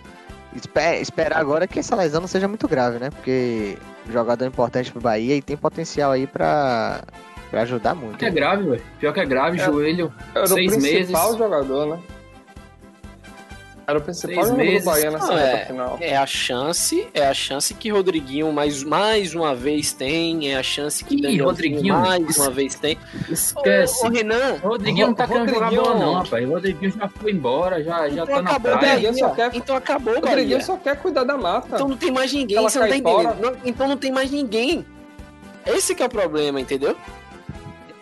[0.55, 3.09] Esper, esperar agora que essa lesão não seja muito grave, né?
[3.09, 3.77] Porque
[4.09, 7.03] jogador importante pro Bahia e tem potencial aí pra,
[7.51, 8.17] pra ajudar muito.
[8.17, 8.83] Pior que é grave, velho.
[8.99, 10.13] Pior que é grave, é, joelho,
[10.47, 10.83] seis meses.
[10.83, 11.99] o principal jogador, né?
[13.87, 14.83] Era o principal Seis meses.
[14.83, 15.97] do Bahia nessa Não, é, final.
[16.01, 20.63] é a chance, é a chance que Rodriguinho mais, mais uma vez tem, é a
[20.63, 22.97] chance que Ih, Rodriguinho, mais es- uma vez tem.
[23.29, 24.03] Esquece.
[24.03, 26.47] Ô, ô, Renan, O Rodriguinho não tá querendo jogar Rodriguinho- bola, não, rapaz.
[26.47, 29.11] O Rodriguinho já foi embora, já, já então tá na acabou o praia.
[29.11, 31.75] Bahia, quer- então acabou o O Rodriguinho só quer cuidar da mata.
[31.75, 33.35] Então não tem mais ninguém, Ela você não tá entendendo.
[33.39, 34.83] Não- então não tem mais ninguém.
[35.63, 36.95] Esse que é o problema, entendeu?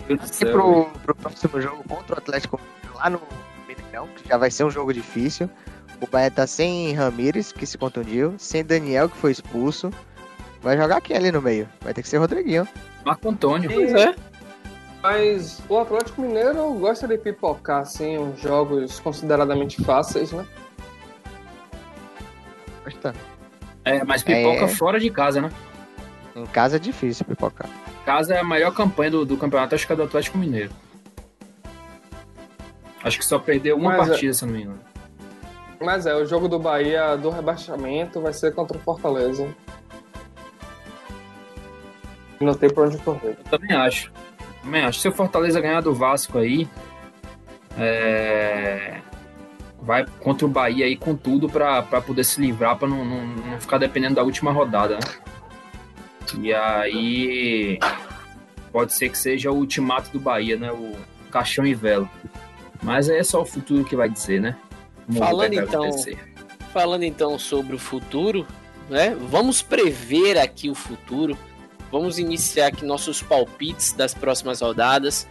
[0.10, 2.60] E pro, pro próximo jogo contra o Atlético
[2.96, 3.22] lá no
[3.68, 5.50] Mineirão, que já vai ser um jogo difícil.
[6.04, 9.90] O Bahia tá sem Ramires, que se contundiu, sem Daniel, que foi expulso.
[10.62, 11.68] Vai jogar quem ali no meio?
[11.80, 12.68] Vai ter que ser Rodriguinho.
[13.06, 13.70] Marco Antônio.
[13.74, 14.14] Pois é.
[15.02, 20.46] Mas o Atlético Mineiro gosta de pipocar, assim, uns jogos consideradamente fáceis, né?
[23.02, 23.14] Tá.
[23.86, 24.68] É, mas pipoca É.
[24.68, 25.50] fora de casa, né?
[26.36, 27.70] Em casa é difícil pipocar.
[28.06, 30.72] Casa é a maior campanha do, do campeonato, acho que é do Atlético Mineiro.
[33.04, 34.80] Acho que só perdeu uma Mas é- partida, se eu não me engano.
[35.84, 39.54] Mas é, o jogo do Bahia do rebaixamento vai ser contra o Fortaleza.
[42.40, 43.38] Não tem pra onde correr.
[43.38, 44.12] Eu também acho.
[44.62, 45.00] Também acho.
[45.00, 46.68] Se o Fortaleza ganhar do Vasco aí,
[47.78, 49.02] é,
[49.82, 53.26] vai contra o Bahia aí com tudo pra, pra poder se livrar, pra não, não,
[53.26, 55.02] não ficar dependendo da última rodada, né?
[56.40, 57.80] E aí
[58.72, 60.72] pode ser que seja o ultimato do Bahia, né?
[60.72, 60.94] O
[61.30, 62.10] caixão e vela.
[62.82, 64.58] Mas aí é só o futuro que vai dizer, né?
[65.18, 66.18] Falando então- acontecer.
[66.72, 68.48] Falando então sobre o futuro,
[68.90, 69.16] né?
[69.30, 71.38] Vamos prever aqui o futuro.
[71.92, 75.28] Vamos iniciar aqui nossos palpites das próximas rodadas.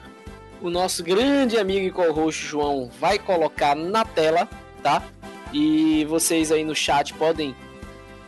[0.60, 4.48] O nosso grande amigo e co-host João vai colocar na tela,
[4.82, 5.02] tá?
[5.52, 7.54] E vocês aí no chat podem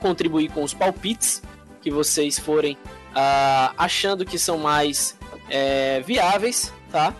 [0.00, 1.40] contribuir com os palpites
[1.80, 2.76] que vocês forem
[3.12, 5.16] uh, achando que são mais
[5.48, 7.14] é, viáveis, tá?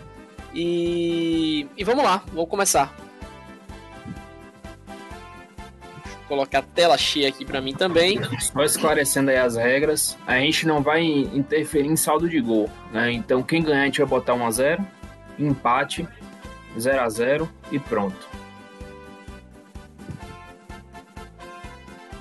[0.53, 2.93] E, e vamos lá, vamos começar.
[6.27, 8.19] Colocar a tela cheia aqui para mim também.
[8.39, 13.11] Só esclarecendo aí as regras, a gente não vai interferir em saldo de gol, né?
[13.11, 14.87] Então quem ganhar a gente vai botar 1 a 0,
[15.39, 16.07] empate,
[16.77, 18.27] 0 a 0 e pronto.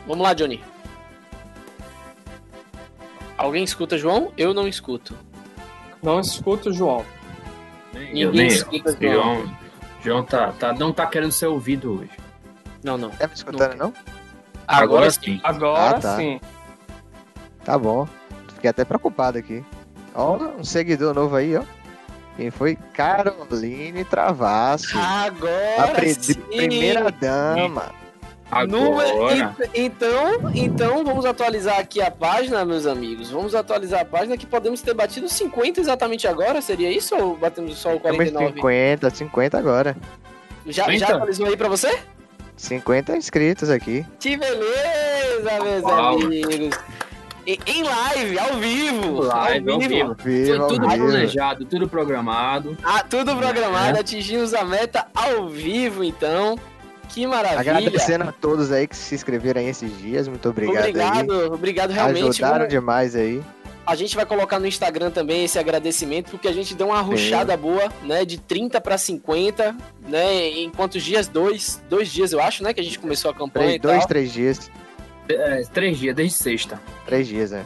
[0.07, 0.61] Vamos lá, Johnny.
[3.37, 4.33] Alguém escuta João?
[4.37, 5.17] Eu não escuto.
[6.03, 7.05] Não escuto João.
[7.93, 9.13] Ninguém nem escuta João.
[9.13, 9.57] João.
[10.03, 12.24] João tá, tá, não tá querendo ser ouvido hoje.
[12.85, 13.11] Não, não.
[13.11, 13.93] Tá me escutando, não?
[14.69, 15.41] Agora, Agora sim.
[15.43, 16.17] Agora ah, tá.
[16.17, 16.39] sim.
[17.65, 18.07] Tá bom.
[18.55, 19.65] Fiquei até preocupado aqui.
[20.15, 21.63] Ó, um seguidor novo aí, ó.
[22.37, 22.77] Quem foi?
[22.93, 24.99] Caroline Travasso.
[24.99, 26.35] Agora a sim.
[26.35, 27.93] primeira dama.
[28.51, 29.57] Agora.
[29.75, 33.31] então, então vamos atualizar aqui a página, meus amigos.
[33.31, 36.61] Vamos atualizar a página que podemos ter batido 50 exatamente agora.
[36.61, 38.55] Seria isso ou batemos só o 49?
[38.55, 39.97] 50, 50 agora.
[40.67, 41.99] Já, já atualizou aí pra você?
[42.57, 44.05] 50 inscritos aqui.
[44.21, 46.21] Que beleza, meus Uau.
[46.21, 46.79] amigos.
[47.47, 49.21] Em, live, ao vivo.
[49.23, 50.03] Live, ao vivo.
[50.03, 50.57] Ao vivo.
[50.57, 52.77] Foi tudo planejado, tudo programado.
[52.83, 54.01] Ah, tudo programado, é.
[54.01, 56.59] atingimos a meta ao vivo, então.
[57.11, 57.61] Que maravilha.
[57.61, 60.27] Agradecendo a todos aí que se inscreveram aí esses dias.
[60.27, 60.79] Muito obrigado.
[60.89, 61.47] Obrigado, aí.
[61.47, 62.43] obrigado realmente.
[62.43, 63.43] Ajudaram demais aí.
[63.87, 67.57] A gente vai colocar no Instagram também esse agradecimento, porque a gente deu uma ruchada
[67.57, 68.25] boa, né?
[68.25, 69.77] De 30 para 50,
[70.09, 70.49] né?
[70.49, 71.29] Em quantos dias?
[71.29, 72.73] Dois, dois dias, eu acho, né?
[72.73, 73.79] Que a gente começou a campanha.
[73.79, 74.71] Três, dois, três dias.
[75.29, 76.81] É, três dias, desde sexta.
[77.05, 77.65] Três dias, é.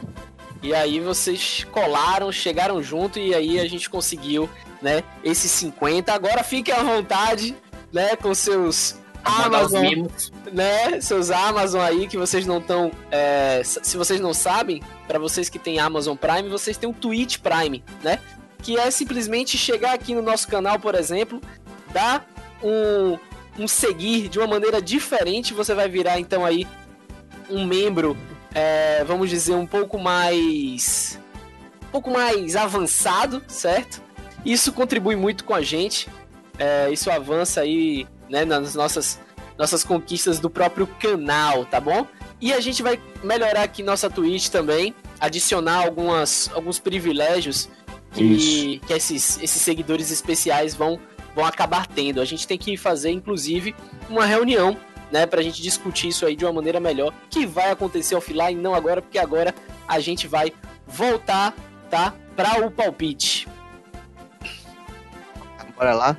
[0.61, 4.49] E aí vocês colaram, chegaram junto e aí a gente conseguiu,
[4.81, 5.03] né?
[5.23, 6.13] Esses 50.
[6.13, 7.55] Agora fiquem à vontade,
[7.93, 8.15] né?
[8.17, 10.07] Com seus Amazon,
[10.51, 10.99] né?
[11.01, 12.91] Seus Amazon aí que vocês não estão.
[13.11, 17.37] É, se vocês não sabem, para vocês que têm Amazon Prime, vocês têm o Twitch
[17.39, 18.19] Prime, né?
[18.61, 21.41] Que é simplesmente chegar aqui no nosso canal, por exemplo,
[21.93, 22.27] dar
[22.63, 23.17] um,
[23.57, 25.53] um seguir de uma maneira diferente.
[25.53, 26.67] Você vai virar então aí
[27.49, 28.17] um membro,
[28.53, 31.19] é, vamos dizer, um pouco mais.
[31.87, 34.01] Um pouco mais avançado, certo?
[34.45, 36.07] Isso contribui muito com a gente.
[36.57, 39.19] É, isso avança aí né, nas nossas,
[39.57, 42.07] nossas conquistas do próprio canal, tá bom?
[42.41, 47.69] E a gente vai melhorar aqui nossa Twitch também, adicionar algumas, alguns privilégios
[48.13, 50.99] que, que esses, esses seguidores especiais vão,
[51.35, 52.21] vão acabar tendo.
[52.21, 53.75] A gente tem que fazer, inclusive,
[54.09, 54.77] uma reunião,
[55.11, 58.73] né, pra gente discutir isso aí de uma maneira melhor, que vai acontecer offline, não
[58.73, 59.53] agora, porque agora
[59.87, 60.53] a gente vai
[60.87, 61.53] voltar,
[61.89, 63.47] tá, para o palpite.
[65.75, 66.17] Bora lá?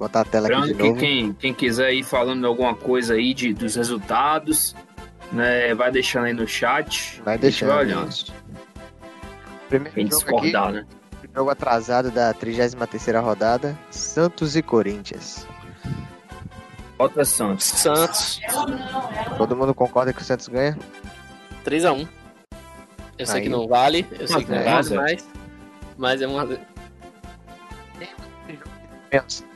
[0.00, 0.98] Botar a tela aqui de novo.
[0.98, 4.74] Quem, quem quiser ir falando alguma coisa aí de, dos resultados,
[5.30, 7.20] né, vai deixando aí no chat.
[7.22, 7.68] Vai deixando.
[7.68, 8.14] Vai olhando.
[9.68, 10.86] Primeiro quem discordar, aqui, né?
[11.36, 15.46] Jogo atrasado da 33 rodada, Santos e Corinthians.
[16.96, 17.64] Bota Santos.
[17.64, 18.40] Santos.
[19.36, 20.76] Todo mundo concorda que o Santos ganha?
[21.64, 22.08] 3x1.
[23.16, 23.42] Eu sei Aí.
[23.42, 25.28] que não vale, eu sei que não vale, mas,
[25.98, 26.48] mas é uma.
[29.12, 29.49] Menos.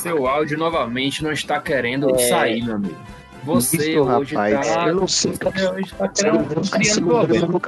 [0.00, 2.28] Seu áudio novamente não está querendo é...
[2.28, 2.96] sair, meu amigo.
[3.44, 4.86] Você Isso, hoje rapaz, tá.
[4.86, 7.60] Eu não sei que hoje tá criando problema.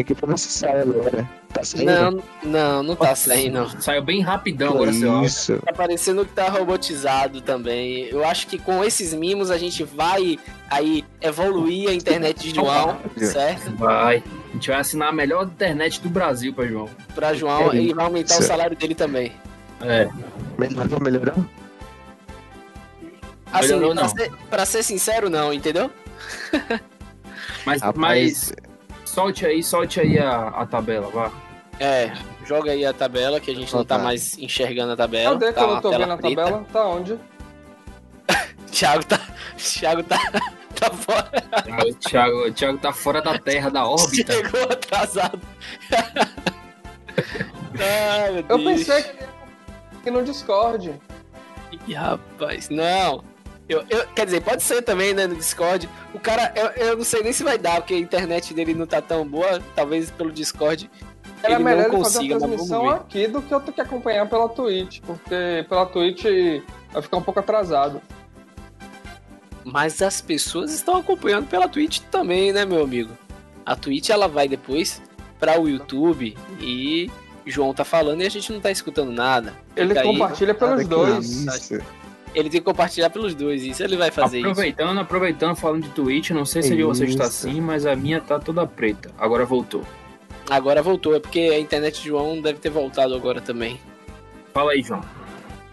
[0.00, 1.28] aqui pra ver se sai agora.
[1.52, 1.92] Tá saindo?
[1.92, 3.70] Não, não, não tá saindo.
[3.80, 5.00] Saiu bem rapidão que agora, isso?
[5.00, 5.66] seu áudio.
[5.66, 8.06] Tá parecendo que tá robotizado também.
[8.06, 12.98] Eu acho que com esses mimos a gente vai aí evoluir a internet de João,
[13.16, 13.70] certo?
[13.76, 14.24] Vai.
[14.50, 16.88] A gente vai assinar a melhor internet do Brasil pra João.
[17.14, 19.30] Pra João é e vai aumentar o salário dele também.
[19.80, 20.08] É.
[20.58, 21.61] Melhorou, melhorou?
[23.52, 25.90] Assim, Melhorou, pra, ser, pra ser sincero, não, entendeu?
[27.66, 28.52] mas, mas
[29.04, 31.30] solte aí, solte aí a, a tabela, vá.
[31.78, 32.12] É,
[32.46, 35.38] joga aí a tabela, que a gente não tá mais enxergando a tabela.
[35.38, 36.66] Cadê tá que eu não tô vendo a tabela?
[36.72, 37.18] Tá onde?
[38.70, 39.20] Thiago tá.
[39.56, 40.18] Thiago tá.
[40.78, 41.30] tá fora.
[41.86, 44.32] O Thiago, o Thiago tá fora da Terra, da órbita.
[44.32, 45.40] Chegou atrasado.
[47.78, 49.04] Ai, eu pensei
[50.02, 51.00] que no Discord.
[51.86, 53.24] Ih, rapaz, não.
[53.72, 55.88] Eu, eu, quer dizer, pode ser também, né, no Discord.
[56.12, 58.86] O cara, eu, eu não sei nem se vai dar, porque a internet dele não
[58.86, 60.90] tá tão boa, talvez pelo Discord.
[61.42, 64.28] Era ele melhor não consiga, fazer a transmissão aqui do que eu ter que acompanhar
[64.28, 66.24] pela Twitch, porque pela Twitch
[66.92, 68.00] vai ficar um pouco atrasado.
[69.64, 73.10] Mas as pessoas estão acompanhando pela Twitch também, né, meu amigo?
[73.64, 75.02] A Twitch ela vai depois
[75.38, 77.10] para o YouTube e
[77.46, 79.54] João tá falando e a gente não tá escutando nada.
[79.76, 80.06] Ele Fica aí.
[80.06, 81.46] compartilha pelos Nada que dois.
[82.34, 84.48] Ele tem que compartilhar pelos dois, isso ele vai fazer isso.
[84.48, 87.94] Aproveitando, aproveitando, falando de Twitch, não sei se a de vocês está assim, mas a
[87.94, 89.10] minha tá toda preta.
[89.18, 89.82] Agora voltou.
[90.48, 93.78] Agora voltou, é porque a internet de João deve ter voltado agora também.
[94.52, 95.02] Fala aí, João.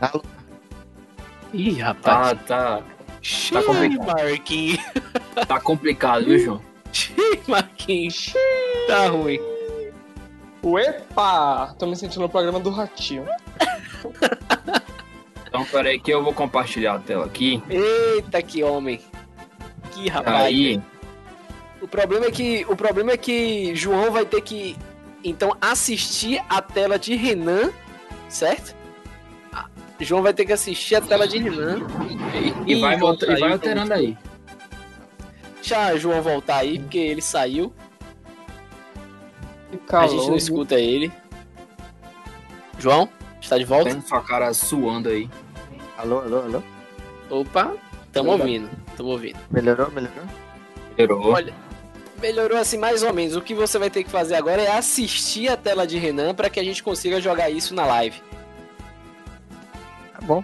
[0.01, 0.21] Alô?
[1.53, 2.39] Ih, rapaz.
[2.45, 2.83] Tá, tá,
[3.21, 4.07] Xiii, tá complicado.
[4.07, 4.79] Marquinhos.
[5.47, 6.61] tá complicado, viu, João?
[6.91, 8.33] Xiii, Marquinhos.
[8.87, 9.39] Tá ruim.
[10.61, 11.73] Epa!
[11.79, 13.25] Tô me sentindo no programa do Ratinho.
[15.49, 17.61] Então, peraí que eu vou compartilhar a tela aqui.
[17.67, 19.01] Eita, que homem.
[19.91, 20.45] Que rapaz.
[20.45, 20.79] Aí,
[21.81, 24.77] O problema é que o problema é que João vai ter que
[25.23, 27.71] então assistir a tela de Renan,
[28.29, 28.75] certo?
[29.51, 29.65] Ah,
[29.99, 31.79] João vai ter que assistir a tela de Renan.
[32.65, 34.15] e, e vai, volta, e vai alterando aí.
[35.55, 37.73] Deixa João voltar aí, porque ele saiu.
[39.87, 41.11] Que A gente não escuta ele.
[42.77, 43.09] João,
[43.41, 43.89] está de volta?
[43.89, 45.29] Tem sua cara suando aí.
[45.97, 46.63] Alô, alô, alô?
[47.29, 47.73] Opa,
[48.11, 49.37] tamo ouvindo, tamo ouvindo.
[49.51, 50.23] Melhorou, melhorou?
[50.97, 51.31] Melhorou.
[51.33, 51.53] Olha,
[52.21, 53.35] melhorou assim mais ou menos.
[53.35, 56.49] O que você vai ter que fazer agora é assistir a tela de Renan para
[56.49, 58.21] que a gente consiga jogar isso na live,
[60.13, 60.43] Tá bom.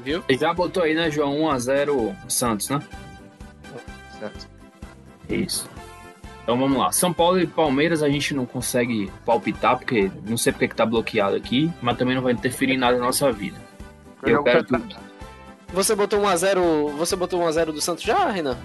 [0.00, 0.22] viu?
[0.28, 1.34] Ele já botou aí, né, João?
[1.40, 2.80] 1x0 Santos, né?
[4.18, 4.48] Certo.
[5.28, 5.68] Isso.
[6.46, 6.92] Então vamos lá.
[6.92, 10.86] São Paulo e Palmeiras a gente não consegue palpitar, porque não sei porque que tá
[10.86, 13.56] bloqueado aqui, mas também não vai interferir em nada na nossa vida.
[14.22, 14.96] Eu jogo quero tudo.
[15.72, 16.92] Você botou 1x0.
[16.98, 18.56] Você botou 1x0 do Santos já, Renan?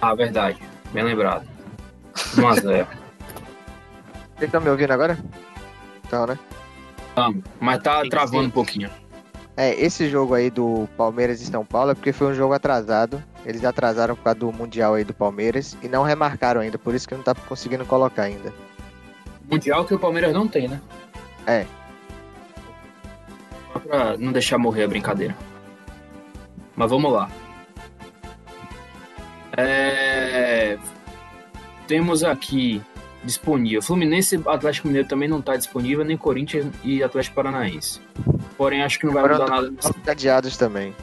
[0.00, 0.58] Ah, verdade.
[0.92, 1.46] Bem lembrado.
[2.34, 2.88] 1x0.
[4.34, 5.16] Vocês estão me ouvindo agora?
[6.04, 6.36] Então, né?
[7.14, 7.44] Vamos.
[7.60, 8.90] Mas tá travando um pouquinho.
[9.56, 13.22] É, esse jogo aí do Palmeiras e São Paulo é porque foi um jogo atrasado.
[13.44, 17.08] Eles atrasaram por causa do Mundial aí do Palmeiras e não remarcaram ainda, por isso
[17.08, 18.52] que não tá conseguindo colocar ainda.
[19.50, 20.80] Mundial que o Palmeiras não tem, né?
[21.46, 21.66] É.
[23.72, 25.36] Só pra não deixar morrer a brincadeira.
[26.76, 27.28] Mas vamos lá.
[29.56, 30.78] É,
[31.86, 32.80] Temos aqui
[33.24, 33.82] disponível.
[33.82, 38.00] Fluminense e Atlético Mineiro também não tá disponível, nem Corinthians e Atlético Paranaense.
[38.56, 39.72] Porém, acho que não vai mudar nada.
[39.78, 40.94] Estão cadeados também.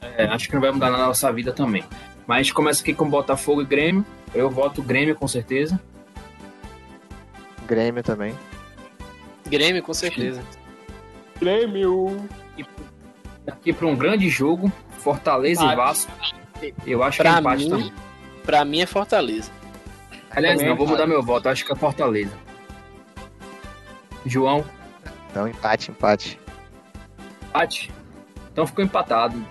[0.00, 1.84] É, acho que não vai mudar nada na nossa vida também.
[2.26, 4.04] Mas a gente começa aqui com Botafogo e Grêmio.
[4.34, 5.80] Eu voto Grêmio com certeza.
[7.66, 8.34] Grêmio também.
[9.46, 10.42] Grêmio, com certeza.
[11.40, 12.28] Grêmio.
[13.46, 15.72] Aqui para um grande jogo, Fortaleza Empate.
[15.72, 16.12] e Vasco.
[16.86, 17.92] Eu acho que Pra é empate mim- também.
[18.44, 19.50] Pra mim é Fortaleza.
[20.30, 21.48] Aliás, não, vou mudar meu voto.
[21.48, 22.32] Acho que é Fortaleza.
[24.26, 24.64] João,
[25.30, 26.38] Então, empate, empate.
[27.48, 27.90] empate.
[28.52, 29.42] Então ficou empatado.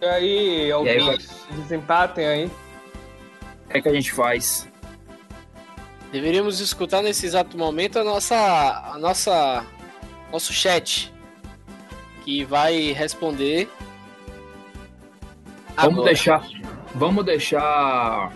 [0.00, 2.46] E aí, aí, ouvintes, desempatem aí.
[2.46, 4.68] O que é que a gente faz?
[6.12, 8.36] Deveríamos escutar nesse exato momento a nossa.
[8.36, 9.64] a nossa.
[10.30, 11.12] nosso chat.
[12.24, 13.68] Que vai responder.
[15.76, 16.04] Vamos agora.
[16.04, 16.48] deixar.
[16.94, 18.32] Vamos deixar.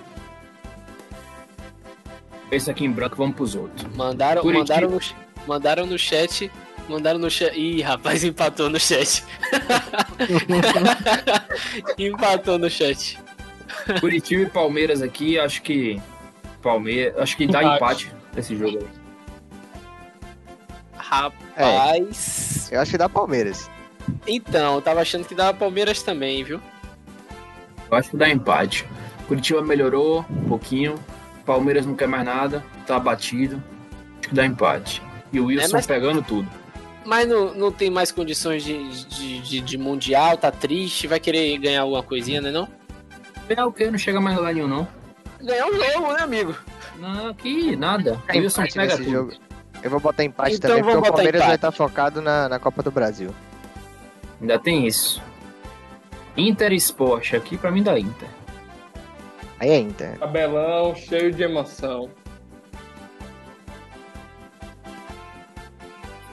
[2.50, 3.84] Esse aqui em branco, vamos pros outros.
[3.94, 4.80] Mandaram, Curitiba.
[4.80, 5.00] mandaram, no,
[5.46, 6.50] mandaram no chat.
[6.90, 7.56] Mandaram no chat.
[7.56, 9.22] Ih, rapaz, empatou no chat.
[11.96, 13.16] empatou no chat.
[14.00, 16.02] Curitiba e Palmeiras aqui, acho que.
[16.60, 17.16] Palmeiras.
[17.18, 18.06] Acho que dá Empate.
[18.06, 18.86] empate esse jogo aí.
[20.96, 22.68] Rapaz.
[22.72, 23.70] Eu acho que dá Palmeiras.
[24.26, 26.60] Então, eu tava achando que dava Palmeiras também, viu?
[27.88, 28.84] Eu acho que dá empate.
[29.28, 30.96] Curitiba melhorou um pouquinho.
[31.46, 32.64] Palmeiras não quer mais nada.
[32.84, 33.62] Tá batido.
[34.18, 35.00] Acho que dá empate.
[35.32, 36.48] E o Wilson É, mas- pegando tudo.
[37.04, 41.56] Mas não, não tem mais condições de, de, de, de mundial, tá triste, vai querer
[41.58, 42.68] ganhar alguma coisinha, né não?
[43.48, 43.90] É o que?
[43.90, 44.86] Não chega mais lá nenhum, não.
[45.42, 46.54] Ganhar um jogo, né, amigo?
[46.98, 48.20] Não, que nada.
[48.28, 49.10] O É Wilson pega tudo.
[49.10, 49.32] jogo.
[49.82, 52.82] Eu vou botar empate Então também, porque o Palmeiras vai estar focado na, na Copa
[52.82, 53.34] do Brasil.
[54.40, 55.22] Ainda tem isso.
[56.36, 57.32] Inter e Sport.
[57.34, 58.28] Aqui pra mim dá Inter.
[59.58, 60.18] Aí é Inter.
[60.18, 62.10] Tabelão cheio de emoção.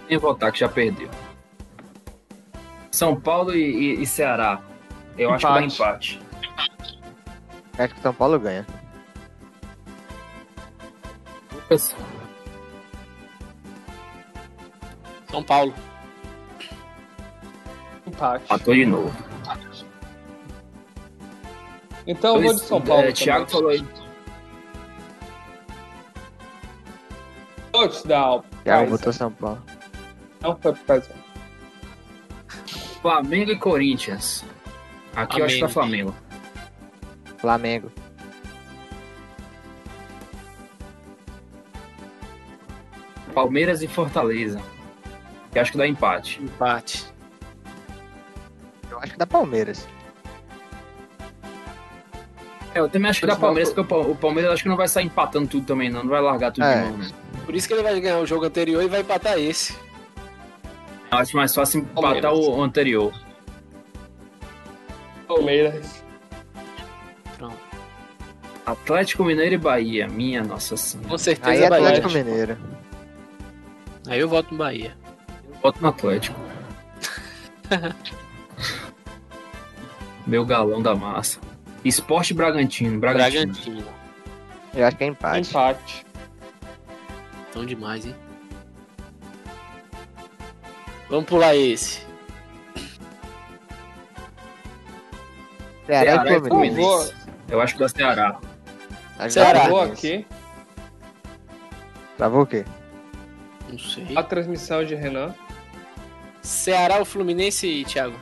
[0.09, 1.09] Nem votar que já perdeu.
[2.91, 3.59] São Paulo e,
[3.97, 4.61] e- e Ceará.
[5.17, 6.15] Eu acho que dá Empate.
[6.15, 6.21] empate.
[7.77, 8.65] Acho que São Paulo ganha.
[11.53, 11.95] Lucas,
[15.29, 15.73] São Paulo.
[18.05, 18.45] Empate.
[18.49, 19.27] Matou de novo.
[22.07, 23.03] Então eu vou de São Paulo.
[23.03, 23.85] É, Thiago falou aí.
[27.71, 28.43] Touchdown.
[28.65, 29.61] Mas botou São Paulo.
[30.41, 31.15] Não foi pro Kaiser.
[33.01, 34.43] Flamengo e Corinthians.
[35.15, 36.13] Aqui eu acho que dá Flamengo.
[37.37, 37.91] Flamengo.
[43.33, 44.61] Palmeiras e Fortaleza.
[45.53, 46.41] Eu acho que dá empate.
[46.41, 47.05] Empate.
[48.89, 49.87] Eu acho que dá Palmeiras.
[52.73, 55.05] É, eu também acho que dá Palmeiras, porque o Palmeiras acho que não vai sair
[55.05, 56.03] empatando tudo também, não.
[56.03, 56.83] Não vai largar tudo É.
[56.83, 57.09] de mão, né?
[57.45, 59.75] Por isso que ele vai ganhar o jogo anterior e vai empatar esse.
[61.11, 62.31] Eu acho mais fácil empatar Palmeiras.
[62.33, 63.13] o o anterior.
[65.27, 66.03] Palmeiras.
[67.37, 67.57] Pronto.
[68.65, 70.07] Atlético Mineiro e Bahia.
[70.07, 71.09] Minha nossa senhora.
[71.09, 71.87] Com certeza Aí é Bahia.
[71.87, 72.57] Atlético Mineiro.
[74.07, 74.97] Aí eu voto no Bahia.
[75.61, 76.39] Voto no Atlético.
[80.25, 81.39] Meu galão da massa.
[81.85, 82.99] Esporte Bragantino.
[82.99, 83.53] Bragantino.
[83.53, 83.85] Bragantino.
[84.75, 85.49] Eu acho que é empate.
[85.49, 86.05] Empate.
[87.53, 88.15] Tão demais, hein?
[91.09, 92.05] Vamos pular esse.
[95.85, 96.81] Ceará, Ceará e Fluminense.
[96.81, 97.13] Vou,
[97.49, 98.39] Eu acho que dá Ceará.
[99.17, 99.59] Acho Ceará.
[99.59, 100.07] dá vou Fluminense.
[100.07, 100.27] aqui.
[102.17, 102.65] Travou o quê?
[103.69, 104.07] Não sei.
[104.17, 105.33] A transmissão de Renan.
[106.41, 108.15] Ceará ou Fluminense, Thiago?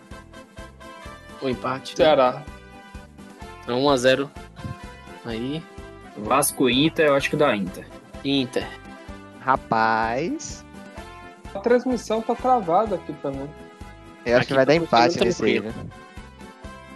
[1.42, 1.96] O empate.
[1.96, 2.44] Ceará.
[3.64, 4.30] Então 1x0.
[5.26, 5.64] Aí.
[6.18, 7.86] Vasco Inter, eu acho que dá Inter.
[8.24, 8.68] Inter.
[9.42, 10.65] Rapaz.
[11.56, 13.50] A transmissão tá travada aqui pra mim.
[14.26, 15.74] Eu acho Aqui que vai dar tá empate funcionando nesse aí, né?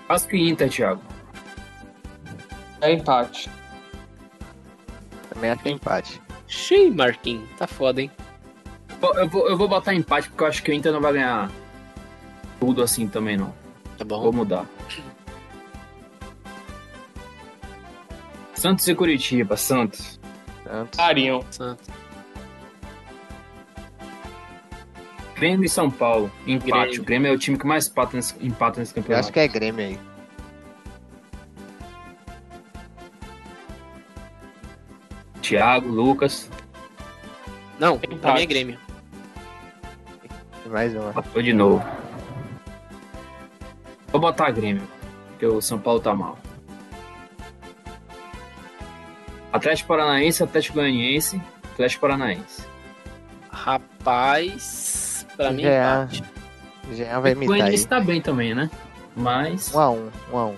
[0.07, 1.01] Vasco e Inter, Thiago.
[2.82, 3.49] É empate.
[5.30, 6.22] Também acho que é empate.
[6.47, 7.49] Xiii, Marquinhos.
[7.57, 8.12] Tá foda, hein?
[9.01, 11.49] Eu- vou, eu vou botar empate porque eu acho que o Inter não vai ganhar
[12.60, 13.53] tudo assim também, não.
[13.97, 14.38] Tá Vou bom.
[14.39, 14.66] mudar.
[18.55, 20.20] Santos e Curitiba, Santos.
[20.64, 20.97] Santos.
[20.97, 21.45] Carinho.
[21.49, 21.88] Santos.
[25.40, 26.70] Grêmio e São Paulo, empate.
[26.72, 27.02] Grêmio.
[27.02, 29.26] O Grêmio é o time que mais empata nesse, empata nesse Eu campeonato.
[29.26, 30.00] acho que é Grêmio aí.
[35.42, 36.50] Thiago, Lucas,
[37.80, 38.36] Não, pra Empate.
[38.36, 38.80] mim é Grêmio.
[40.68, 41.14] Mais uma.
[41.14, 41.84] passou de novo.
[44.10, 44.84] Vou botar Grêmio,
[45.30, 46.38] porque o São Paulo tá mal.
[49.52, 51.42] Atlético Paranaense, Atlético Goianiense,
[51.74, 52.68] Atlético Paranaense.
[53.50, 55.09] Rapaz.
[55.40, 56.04] Pra mim, Já.
[56.04, 56.24] empate.
[56.92, 57.62] Jean vai o imitar aí.
[57.62, 58.70] Goianiense tá bem também, né?
[59.16, 59.74] Mas.
[59.74, 60.56] Um a um, um a um.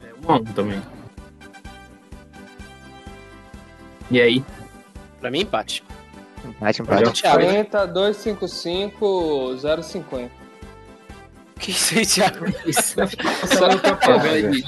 [0.00, 0.80] É um a um também.
[4.08, 4.44] E aí?
[5.20, 5.82] Pra mim, empate.
[6.44, 7.12] Empate, empate.
[7.20, 7.40] Thiago.
[7.40, 10.30] 40, 255, 050.
[11.58, 12.46] Que isso aí, Thiago?
[12.64, 14.62] Isso é só propaganda de,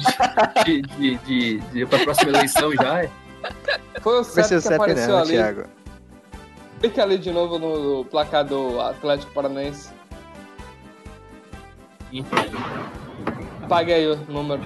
[0.64, 3.11] de, de, de, de, pra próxima eleição já é.
[4.01, 5.30] Foi o CEP o que CEP apareceu não, ali.
[5.30, 5.64] Thiago.
[6.81, 9.91] Clica ali de novo no, placar do Atlético Paranaense.
[13.68, 14.62] Pague aí o número.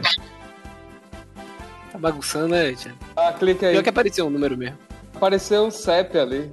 [1.90, 2.98] Tá bagunçando, né, Thiago?
[3.16, 3.72] Ah, clica aí.
[3.72, 4.78] Pior que apareceu um número mesmo.
[5.14, 6.52] Apareceu um CEP ali.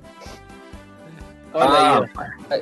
[1.53, 1.97] Olha Ah,
[2.49, 2.61] aí,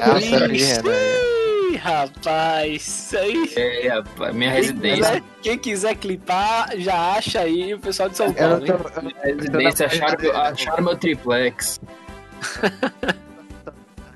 [0.00, 1.70] Ah, Renan aí.
[1.72, 3.52] Ih, rapaz, isso aí.
[3.56, 5.04] É, rapaz, minha Quem residência.
[5.06, 8.66] quiser, quem quiser clipar, já acha aí o pessoal de São Eu Paulo, hein?
[8.66, 11.80] tô, eu Minha residência, acharam, acharam meu triplex.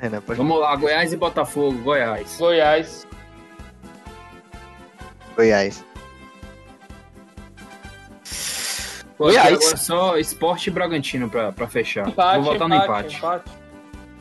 [0.01, 2.37] Renan, pode Vamos lá, Goiás e Botafogo, Goiás.
[2.39, 3.07] Goiás.
[5.37, 5.85] Goiás.
[9.19, 9.47] Goiás.
[9.47, 12.09] Agora só esporte e Bragantino pra, pra fechar.
[12.09, 13.17] Empate, Vou votar empate, no empate.
[13.17, 13.51] empate.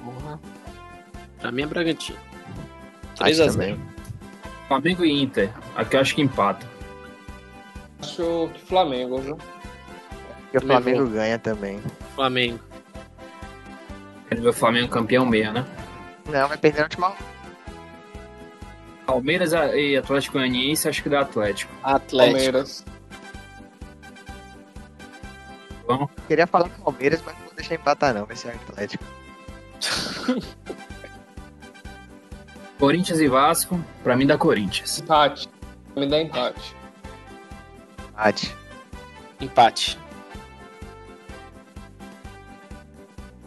[0.04, 0.40] Porra.
[1.40, 2.20] Pra mim é Bragantino.
[3.20, 3.52] Acho 3x0.
[3.52, 3.80] também.
[4.68, 5.50] Flamengo e Inter.
[5.76, 6.66] Aqui eu acho que empata.
[8.02, 9.38] Acho que Flamengo, viu?
[10.54, 11.82] E o Também Flamengo ganha também.
[12.16, 12.60] Flamengo.
[14.34, 15.64] Quero ver o Flamengo campeão meia, né?
[16.26, 17.14] Não, vai perder a última.
[19.06, 21.72] Palmeiras e Atlético Goianiense, acho que dá Atlético.
[21.84, 22.34] Atlético.
[22.34, 22.84] Palmeiras.
[26.28, 28.26] Queria falar Palmeiras, mas não vou deixar empatar não.
[28.26, 29.04] Vai ser Atlético.
[32.80, 34.98] Corinthians e Vasco, pra mim dá Corinthians.
[34.98, 35.48] Empate.
[35.96, 36.76] Me dá empate.
[38.10, 38.56] Empate.
[39.40, 40.00] Empate.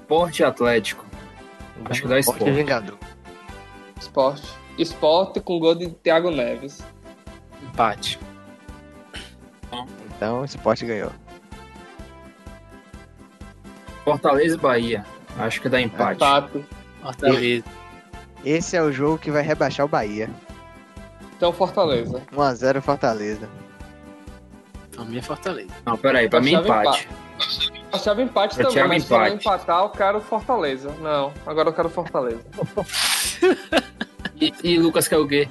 [0.07, 1.04] Esporte e Atlético.
[1.84, 2.57] Acho que dá Esporte Sport.
[2.57, 2.98] Vingador.
[3.98, 4.52] Esporte.
[4.78, 6.80] Esporte com gol de Thiago Neves.
[7.61, 8.20] Empate.
[10.16, 11.11] Então, o Sport ganhou.
[14.04, 15.04] Fortaleza e Bahia.
[15.38, 16.22] Acho que dá empate.
[16.22, 16.64] Empate.
[17.02, 17.64] Fortaleza.
[18.44, 20.30] Esse é o jogo que vai rebaixar o Bahia.
[21.36, 22.22] Então Fortaleza.
[22.32, 23.48] 1x0 Fortaleza.
[24.92, 25.74] Pra mim é Fortaleza.
[25.84, 27.09] Não, peraí, pra mim Achava empate.
[27.93, 29.37] Achava empate Eu também, mas se não empate.
[29.47, 30.91] empatar, eu quero Fortaleza.
[31.01, 32.41] Não, agora eu quero Fortaleza.
[34.39, 35.49] E, e Lucas quer o quê?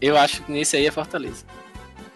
[0.00, 1.44] Eu acho que nesse aí é Fortaleza.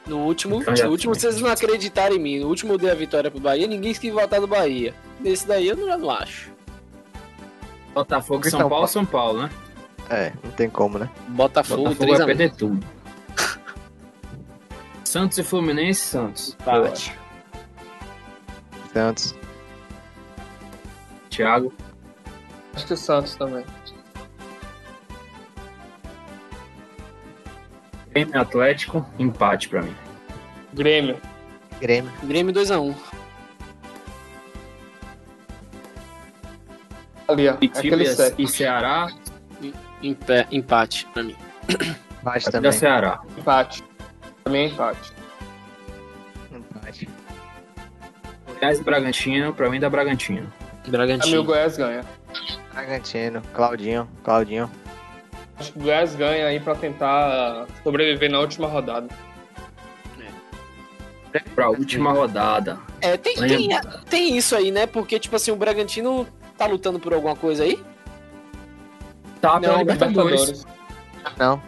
[0.06, 2.38] No último, Então no último vocês não acreditaram em mim.
[2.38, 4.94] No último eu dei a vitória pro Bahia, ninguém quis votar do Bahia.
[5.18, 6.52] Nesse daí eu não, não acho.
[7.92, 8.88] Botafogo e São São Paulo, Paulo.
[8.88, 9.50] São Paulo, né?
[10.08, 11.10] É, não tem como, né?
[11.28, 12.26] Botafogo, Botafogo 3 vai a 1.
[12.26, 12.86] perder tudo.
[15.04, 16.56] Santos e Fluminense, Santos.
[16.60, 17.18] Empate.
[18.92, 19.34] Santos.
[21.38, 21.72] Thiago.
[22.74, 23.64] Acho que o Santos também.
[28.10, 29.94] Grêmio Atlético, empate pra mim.
[30.74, 31.20] Grêmio.
[31.80, 32.10] Grêmio.
[32.24, 32.92] Grêmio 2x1.
[37.28, 37.52] Ali, ó.
[37.52, 39.06] Aquele e- e Ceará,
[40.02, 41.36] Empa- Empate pra mim.
[42.20, 42.72] Empate da também.
[42.72, 43.20] Ceará.
[43.36, 43.84] Empate.
[44.42, 45.12] Também é empate.
[46.52, 47.08] Empate.
[48.46, 50.52] Goiás e Bragantino, pra mim dá Bragantino.
[50.90, 51.32] Bragantino.
[51.32, 52.04] meu Goiás ganha.
[52.72, 53.42] Bragantino.
[53.52, 54.08] Claudinho.
[54.22, 54.70] Claudinho.
[55.58, 59.08] Acho que o Goiás ganha aí pra tentar sobreviver na última rodada.
[61.54, 62.78] Pra última rodada.
[63.00, 63.68] É, tem, tem,
[64.08, 64.86] tem isso aí, né?
[64.86, 66.26] Porque, tipo assim, o Bragantino
[66.56, 67.78] tá lutando por alguma coisa aí?
[69.40, 70.66] Tá pela Não, Libertadores.
[71.38, 71.62] Não.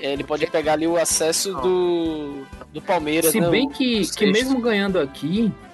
[0.00, 3.48] É, Ele pode pegar ali o acesso do, do Palmeiras, Se né?
[3.48, 5.50] bem O- que, o que mesmo ganhando aqui,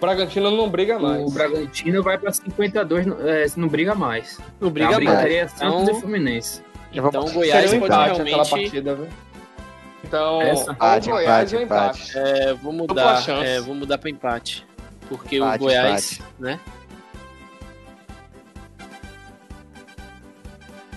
[0.00, 1.22] Bragantino não briga mais.
[1.22, 4.38] o Bragantino vai pra 52, não- é, não briga mais.
[4.60, 5.22] Não a briga briga mais.
[5.22, 6.62] teria Santos Então- e Fluminense.
[6.92, 8.50] Então o Goiás pode empate aquela realmente...
[8.50, 9.08] partida, viu?
[10.02, 10.64] Então, Essa?
[10.66, 12.18] ou Empate, o Goiás empate, ou empate.
[12.18, 14.66] É, vou mudar, é, vou mudar pra empate.
[15.08, 16.58] Porque o Empate, Goiás, né?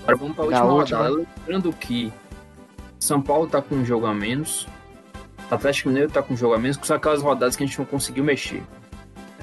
[0.02, 0.98] Agora vamos pra Na última última.
[1.00, 1.28] rodada.
[1.40, 2.12] Lembrando que
[3.00, 4.68] São Paulo tá com um jogo a menos.
[5.50, 7.86] Atlético Mineiro tá com um jogo a menos, são aquelas rodadas que a gente não
[7.86, 8.64] conseguiu mexer.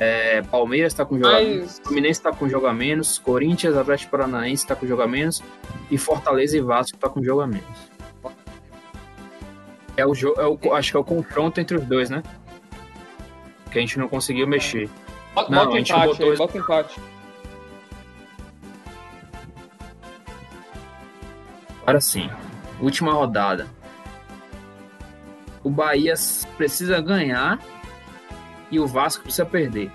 [0.01, 1.79] É, Palmeiras tá com jogo a menos.
[1.85, 5.43] Fluminense tá com jogo a menos, Corinthians, Atlético Paranaense tá com jogo a menos
[5.91, 7.91] e Fortaleza e Vasco tá com jogo a menos.
[9.99, 12.23] É o jogo, é o, acho que é o confronto entre os dois, né?
[13.71, 14.89] Que a gente não conseguiu mexer.
[15.35, 17.01] bota, Não, bota a gente empate botou aí, bota empate.
[21.83, 22.31] Agora sim,
[22.81, 23.67] última rodada.
[25.63, 26.15] O Bahia
[26.57, 27.59] precisa ganhar
[28.71, 29.91] e o Vasco precisa perder.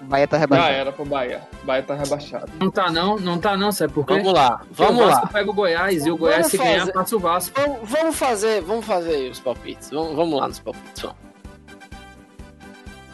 [0.00, 0.74] O Bahia tá Já rebaixado.
[0.74, 1.42] era pro Bahia.
[1.62, 2.52] O Bahia tá rebaixado.
[2.60, 4.14] Não tá não, não tá não, sabe por quê?
[4.14, 5.32] Vamos lá, vamos o Vasco lá.
[5.32, 7.60] pega o Goiás e o Goiás Vamos se ganhar fazer- passa o Vasco.
[7.60, 9.90] Vamos, vamos fazer, vamos fazer aí os palpites.
[9.90, 11.16] Vamos, vamos lá nos palpites, vamos.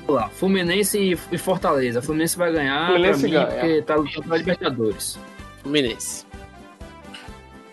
[0.06, 2.02] Vamos lá, Fluminense e, e Fortaleza.
[2.02, 3.46] Fluminense vai ganhar Fluminense pra mim, ganha.
[3.46, 5.18] porque tá lutando pela Libertadores.
[5.62, 6.26] Fluminense.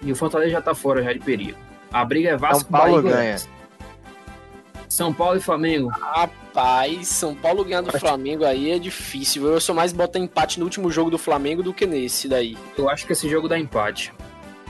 [0.03, 1.57] E o Fortaleza já tá fora já de perigo.
[1.91, 3.15] A briga é Vasco São Paulo Bahia ganha.
[3.23, 3.49] Goiás.
[4.89, 5.89] São Paulo e Flamengo.
[6.61, 9.45] Rapaz, São Paulo ganhar do Flamengo aí é difícil.
[9.45, 12.57] Eu sou mais bota empate no último jogo do Flamengo do que nesse daí.
[12.75, 14.11] Eu acho que esse jogo dá empate.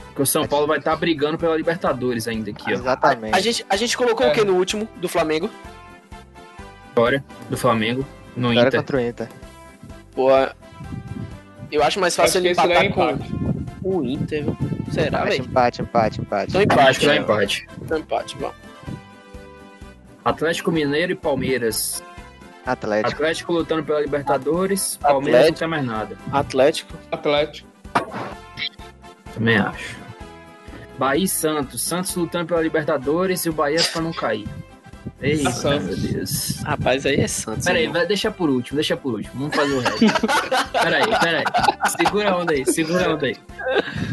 [0.08, 2.70] Porque o São Paulo vai estar brigando pela Libertadores ainda aqui, ó.
[2.72, 3.34] Exatamente.
[3.34, 4.30] A gente, a gente colocou É.
[4.30, 5.48] o que no último do Flamengo?
[6.88, 8.04] Vitória do Flamengo
[8.36, 8.80] no Vitória Inter.
[8.80, 9.28] contra o Inter.
[10.14, 10.28] Pô,
[11.72, 13.34] eu acho mais fácil Acho que ele é empatar com empate.
[13.82, 14.44] o Inter.
[14.44, 14.56] viu?
[14.92, 15.44] Será, Empate, velho?
[15.44, 16.50] empate, empate, empate.
[16.50, 17.66] Então Acho empate, que dá empate.
[17.80, 18.52] Então empate, bom.
[20.28, 22.02] Atlético Mineiro e Palmeiras.
[22.66, 23.14] Atlético.
[23.14, 24.98] Atlético lutando pela Libertadores.
[24.98, 25.52] Palmeiras Atlético.
[25.52, 26.16] não tem mais nada.
[26.32, 26.94] Atlético.
[27.10, 27.68] Atlético.
[29.34, 29.96] Também acho.
[30.98, 31.80] Bahia e Santos.
[31.80, 34.46] Santos lutando pela Libertadores e o Bahia pra não cair.
[35.22, 35.98] Eita, Santos.
[36.02, 36.56] meu Deus.
[36.62, 37.64] Rapaz, aí é Santos.
[37.64, 39.32] Peraí, vai, deixa por último, deixa por último.
[39.34, 40.04] Vamos fazer o resto.
[40.72, 41.44] peraí, peraí.
[41.96, 43.36] Segura a onda aí, segura a onda aí.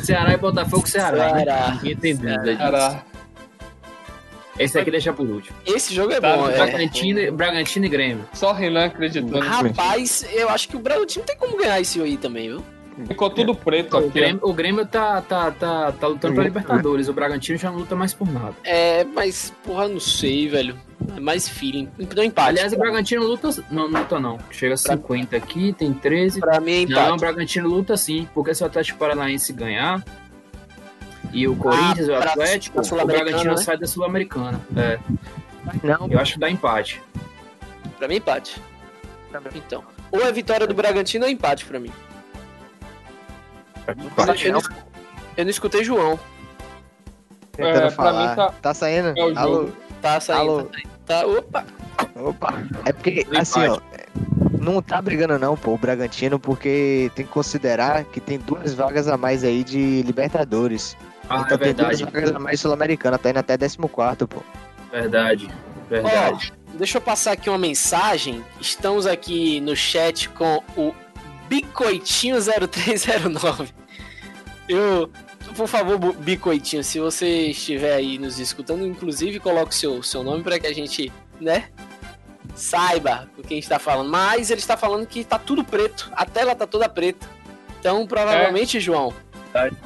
[0.01, 1.33] Ceará e Botafogo, Ceará.
[1.33, 1.43] né?
[1.43, 1.71] Ceará.
[1.75, 2.57] Ninguém tem dúvida disso.
[2.57, 3.03] Cara,
[4.57, 5.57] Esse aqui deixa por último.
[5.65, 6.55] Esse jogo é Tá, bom, é.
[6.55, 8.25] Bragantino, e- Bragantino e Grêmio.
[8.33, 9.39] só Renan acreditando.
[9.39, 12.63] Rapaz, eu acho que o Bragantino tem como ganhar esse aí também, viu?
[13.07, 14.09] Ficou tudo preto O aqui.
[14.11, 17.09] Grêmio, o Grêmio tá, tá, tá, tá lutando pela Libertadores.
[17.09, 18.53] O Bragantino já não luta mais por nada.
[18.63, 20.77] É, mas, porra, não sei, velho.
[21.13, 21.89] É mais feeling.
[21.99, 22.47] Então empate.
[22.47, 23.49] Aliás, o Bragantino luta.
[23.69, 24.37] Não, não luta não.
[24.49, 26.39] Chega a 50 aqui, tem 13.
[26.39, 27.09] pra mim é empate.
[27.09, 30.01] Não, o Bragantino luta sim, porque se o Atlético Paranaense ganhar
[31.35, 33.57] e o Corinthians, o pra- Atlético, o Bragantino né?
[33.57, 34.59] sai da Sul-Americana.
[34.75, 34.97] É,
[35.83, 37.01] Não, eu acho que dá empate.
[37.97, 38.61] Pra mim, empate.
[39.53, 39.83] Então.
[40.11, 41.91] Ou é vitória do Bragantino ou empate pra mim.
[43.97, 44.47] Empate.
[44.47, 44.61] Eu não,
[45.37, 46.19] eu não escutei João.
[47.51, 48.29] tentando É, pra falar.
[48.29, 49.13] mim tá- Tá saindo?
[49.17, 49.69] é o Alô?
[50.01, 50.39] Tá saindo.
[50.41, 50.63] Alô?
[50.63, 50.85] Tá, saindo.
[51.05, 51.65] tá Opa.
[52.15, 52.53] Opa.
[52.85, 53.37] É porque, Empate.
[53.37, 53.79] assim, ó.
[54.59, 59.07] Não tá brigando não, pô, o Bragantino, porque tem que considerar que tem duas vagas
[59.07, 60.97] a mais aí de Libertadores.
[61.29, 62.05] Ah, então é verdade.
[62.39, 63.77] mais Sul-Americana, tá indo até 14,
[64.27, 64.43] pô.
[64.91, 65.49] Verdade.
[65.89, 66.53] Verdade.
[66.53, 68.43] Ó, deixa eu passar aqui uma mensagem.
[68.59, 70.93] Estamos aqui no chat com o
[71.49, 73.73] Bicoitinho0309.
[74.67, 75.11] Eu
[75.55, 80.43] por favor, Bicoitinho, se você estiver aí nos escutando, inclusive coloque o seu, seu nome
[80.43, 81.65] para que a gente, né,
[82.55, 84.09] saiba o que a gente tá falando.
[84.09, 87.29] Mas ele está falando que tá tudo preto, a tela tá toda preta.
[87.79, 89.13] Então, provavelmente, João,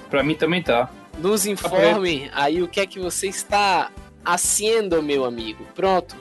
[0.09, 0.89] Pra mim também tá.
[1.19, 3.91] Nos informe aí o que é que você está
[4.23, 5.65] haciendo, meu amigo.
[5.75, 6.15] Pronto.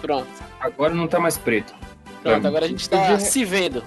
[0.00, 0.28] Pronto.
[0.60, 1.74] Agora não tá mais preto.
[2.22, 3.82] Pronto, agora a gente tá se vendo.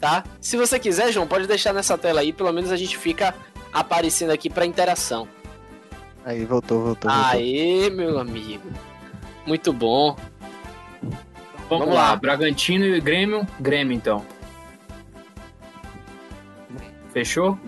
[0.00, 0.24] Tá?
[0.40, 3.34] Se você quiser, João, pode deixar nessa tela aí, pelo menos a gente fica
[3.72, 5.28] aparecendo aqui pra interação.
[6.24, 7.30] Aí voltou, voltou, voltou.
[7.30, 8.70] Aê, meu amigo.
[9.46, 10.16] Muito bom.
[11.02, 11.18] Vamos,
[11.68, 12.10] Vamos lá.
[12.10, 12.16] lá.
[12.16, 13.46] Bragantino e Grêmio.
[13.60, 14.24] Grêmio, então.
[17.12, 17.58] Fechou?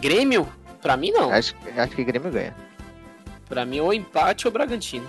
[0.00, 0.48] Grêmio?
[0.80, 1.30] Pra mim não.
[1.30, 2.54] Acho, acho que o Grêmio ganha.
[3.48, 5.08] Pra mim ou empate ou Bragantino.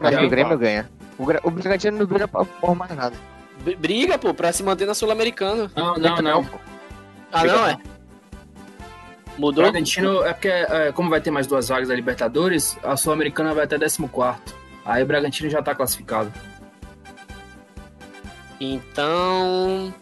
[0.00, 0.90] Acho que o Grêmio ganha.
[1.18, 3.16] O, Gra- o Bragantino não briga por, mais nada.
[3.60, 5.70] B- Briga, pô, pra se manter na Sul-Americana.
[5.76, 6.46] Não, não, não.
[7.32, 7.78] Ah, Briga não é?
[9.38, 9.62] Mudou?
[9.64, 13.64] Bragantino é porque, é, como vai ter mais duas vagas da Libertadores, a Sul-Americana vai
[13.64, 14.08] até 14.
[14.84, 16.32] Aí o Bragantino já tá classificado.
[18.60, 19.92] Então.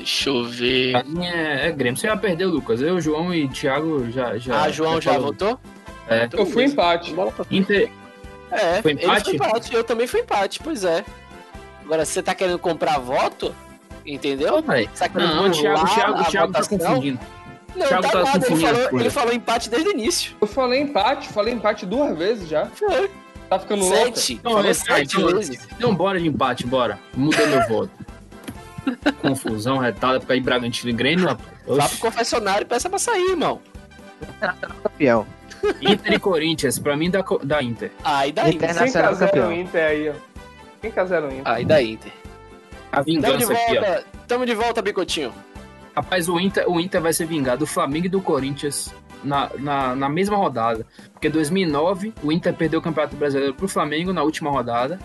[0.00, 1.04] Deixa eu ver.
[1.04, 2.00] Mim é, é Grêmio.
[2.00, 2.80] Você já perdeu, Lucas.
[2.80, 4.38] Eu, João e Thiago já.
[4.38, 5.26] já ah, João já falou.
[5.26, 5.60] votou?
[6.08, 6.24] É.
[6.24, 7.14] Então, Eu fui empate.
[7.50, 7.90] Inter,
[8.50, 9.24] É, Foi empate?
[9.24, 11.04] foi empate, eu também fui empate, pois é.
[11.84, 13.54] Agora, você tá querendo comprar voto?
[14.04, 14.62] Entendeu?
[14.62, 17.20] Você tá Não, o Thiago, Thiago, a Thiago tá confundindo.
[17.76, 20.34] Não, Thiago tá tá nada, ele falou, ele falou empate desde o início.
[20.40, 22.66] Eu falei empate, falei empate duas vezes já.
[22.66, 23.10] Foi.
[23.48, 24.16] Tá ficando louco?
[24.16, 24.40] Sete.
[24.42, 25.68] Não, falou é sete sete, vezes.
[25.76, 26.98] Então bora de empate, bora.
[27.16, 27.90] Muda meu voto.
[29.20, 31.48] Confusão, retada, porque aí Bragantino e Grêmio, rapaz.
[31.66, 33.60] Vá pro confessionário e peça pra sair, irmão.
[34.82, 35.26] Campeão.
[35.80, 37.90] Inter e Corinthians, pra mim dá, co- dá Inter.
[38.02, 38.54] Aí daí.
[38.54, 39.52] Inter- 5x0 Nacional campeão.
[39.52, 40.14] Inter aí, ó.
[40.82, 41.42] 5x0 Inter.
[41.44, 42.12] Aí da Inter.
[42.92, 43.80] A Tamo de vingança aqui, ó.
[43.80, 44.04] volta.
[44.26, 45.32] Tamo de volta, Bicotinho.
[45.94, 49.94] Rapaz, o Inter, o Inter vai ser vingado do Flamengo e do Corinthians na, na,
[49.94, 50.86] na mesma rodada.
[51.12, 54.98] Porque em 2009, o Inter perdeu o Campeonato Brasileiro pro Flamengo na última rodada.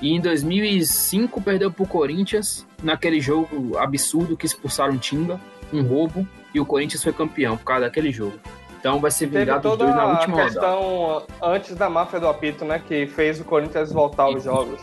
[0.00, 5.40] E em 2005 perdeu pro Corinthians naquele jogo absurdo que expulsaram o Timba,
[5.72, 8.38] um roubo, e o Corinthians foi campeão por causa daquele jogo.
[8.78, 10.50] Então vai ser vingado os dois na a última rodada.
[10.50, 12.78] questão antes da máfia do apito, né?
[12.78, 14.80] Que fez o Corinthians voltar aos jogos.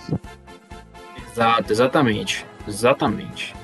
[1.32, 2.46] Exato, exatamente.
[2.68, 3.56] Exatamente.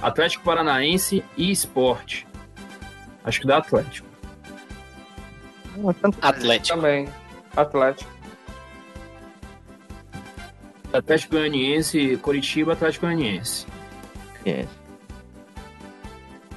[0.00, 2.26] Atlético Paranaense e Esporte.
[3.22, 4.08] Acho que dá Atlético.
[6.22, 6.76] Atlético.
[6.76, 7.08] Também.
[7.56, 8.13] Atlético.
[10.98, 13.66] Atlético Goianiense, Curitiba, Atlético Goianiense.
[14.46, 14.64] É.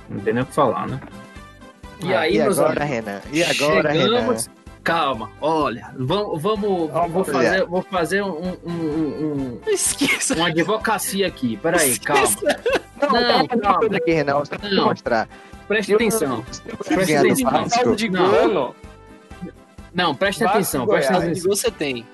[0.10, 1.00] Não tem nem o que falar, né?
[2.04, 3.22] E Ah, aí, e agora, amigos, Renan?
[3.32, 4.50] E agora, chegamos...
[4.84, 8.30] Calma, olha, vamos, vamos Vamos vou fazer, vou fazer um,
[8.64, 10.34] um- um- Não esqueça.
[10.34, 11.58] um- uma advocacia aqui.
[11.58, 12.24] Peraí, calma.
[12.24, 12.62] Esqueça.
[13.02, 13.62] Não, Não, não, calma.
[13.80, 13.98] calma.
[13.98, 14.46] aqui, Renan.
[14.46, 14.86] Só Não.
[14.86, 15.28] mostrar.
[15.68, 16.46] Preste E o- atenção.
[16.88, 17.52] ganhar do atenção.
[17.52, 18.76] Vasco, Saldo de Não.
[19.94, 21.26] Não, preste Vasco atenção, preste Goiás.
[21.26, 21.50] Atenção.
[21.54, 22.06] você tem.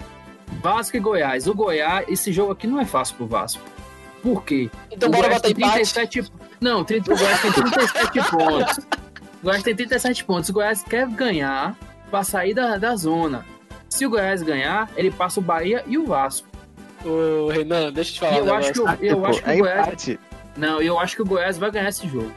[0.63, 1.45] Vasco e Goiás.
[1.47, 3.61] O Goiás, esse jogo aqui não é fácil pro Vasco.
[4.23, 4.69] Por quê?
[4.89, 5.93] Então o bora Goiás botar tem empate.
[5.93, 8.77] 37 Não, 30, o Goiás tem 37 pontos.
[8.77, 10.49] O Goiás tem 37 pontos.
[10.49, 11.75] O Goiás quer ganhar
[12.09, 13.45] pra sair da, da zona.
[13.89, 16.47] Se o Goiás ganhar, ele passa o Bahia e o Vasco.
[17.05, 19.43] Ô, Renan, deixa eu te falar E um eu acho que, o- eu tipo, acho
[19.43, 19.87] que é o Goiás.
[19.87, 20.19] empate.
[20.55, 22.31] Não, eu acho que o Goiás vai ganhar esse jogo.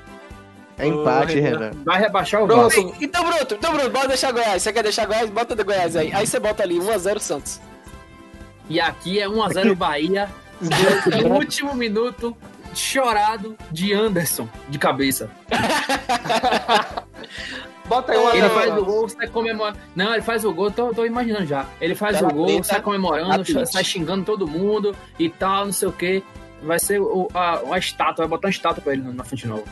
[0.78, 1.70] É empate, Ô, Renan.
[1.84, 2.62] Vai rebaixar o Pronto.
[2.64, 2.94] Vasco.
[3.00, 4.62] Então, Bruto, então, Bruto, bora deixar Goiás.
[4.62, 5.30] Você quer deixar Goiás?
[5.30, 6.12] Bota do Goiás aí.
[6.12, 7.60] Aí você bota ali 1x0 Santos.
[8.68, 10.28] E aqui é 1x0 Bahia.
[11.22, 12.36] No último minuto,
[12.74, 15.30] chorado de Anderson, de cabeça.
[17.86, 19.78] bota aí uma Ele faz o gol, sai comemorando.
[19.94, 21.66] Não, ele faz o gol, tô, tô imaginando já.
[21.80, 23.66] Ele faz o gol, sai comemorando, Atlético.
[23.66, 26.22] sai xingando todo mundo e tal, não sei o que.
[26.62, 29.48] Vai ser o, a, uma estátua, vai botar uma estátua pra ele na frente de
[29.48, 29.64] novo.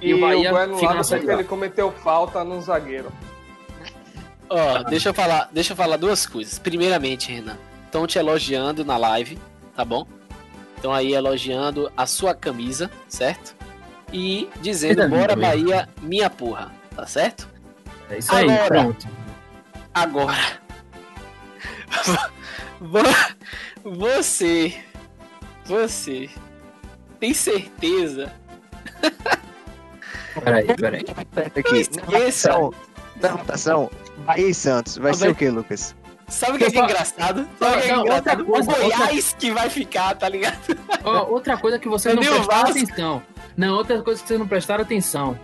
[0.00, 2.60] E, E o o Bahia Bahia fica anulado na Série porque ele cometeu falta no
[2.60, 3.10] zagueiro.
[4.50, 6.58] Ó, deixa eu falar, deixa eu falar duas coisas.
[6.58, 7.56] Primeiramente, Renan,
[7.94, 9.38] estão te elogiando na live,
[9.76, 10.04] tá bom?
[10.74, 13.54] Estão aí elogiando a sua camisa, certo?
[14.12, 15.68] E dizendo, linda bora mesmo.
[15.68, 17.48] Bahia, minha porra, tá certo?
[18.10, 18.66] É isso aí, Agora.
[18.66, 19.08] pronto.
[19.94, 20.60] Agora.
[22.80, 22.98] Vo-
[23.84, 24.74] Você.
[25.64, 26.28] Você.
[27.20, 28.32] Tem certeza?
[30.42, 31.04] Peraí, peraí.
[31.56, 32.48] Aqui, esqueça.
[32.48, 32.70] na votação,
[33.22, 33.90] na votação,
[34.26, 34.96] Bahia e Santos.
[34.96, 35.94] Vai Ah, ser vai- o que, Lucas?
[36.28, 37.48] Sabe o que é, que é engraçado?
[37.58, 38.44] Sabe o que é, é Não, outra engraçado?
[38.46, 40.58] coisa, o Goiás que vai ficar, tá ligado?
[41.04, 43.22] Ó, outra coisa que vocês não prestaram atenção.
[43.56, 45.38] Não, outra coisa que vocês não prestaram atenção.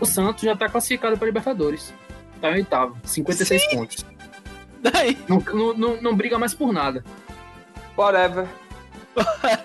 [0.00, 1.92] O Santos já tá classificado para Libertadores.
[2.40, 4.04] Tá em oitavo, 56 pontos.
[4.82, 7.04] Daí, Não, não, não, não briga mais por nada.
[7.96, 8.46] Whatever.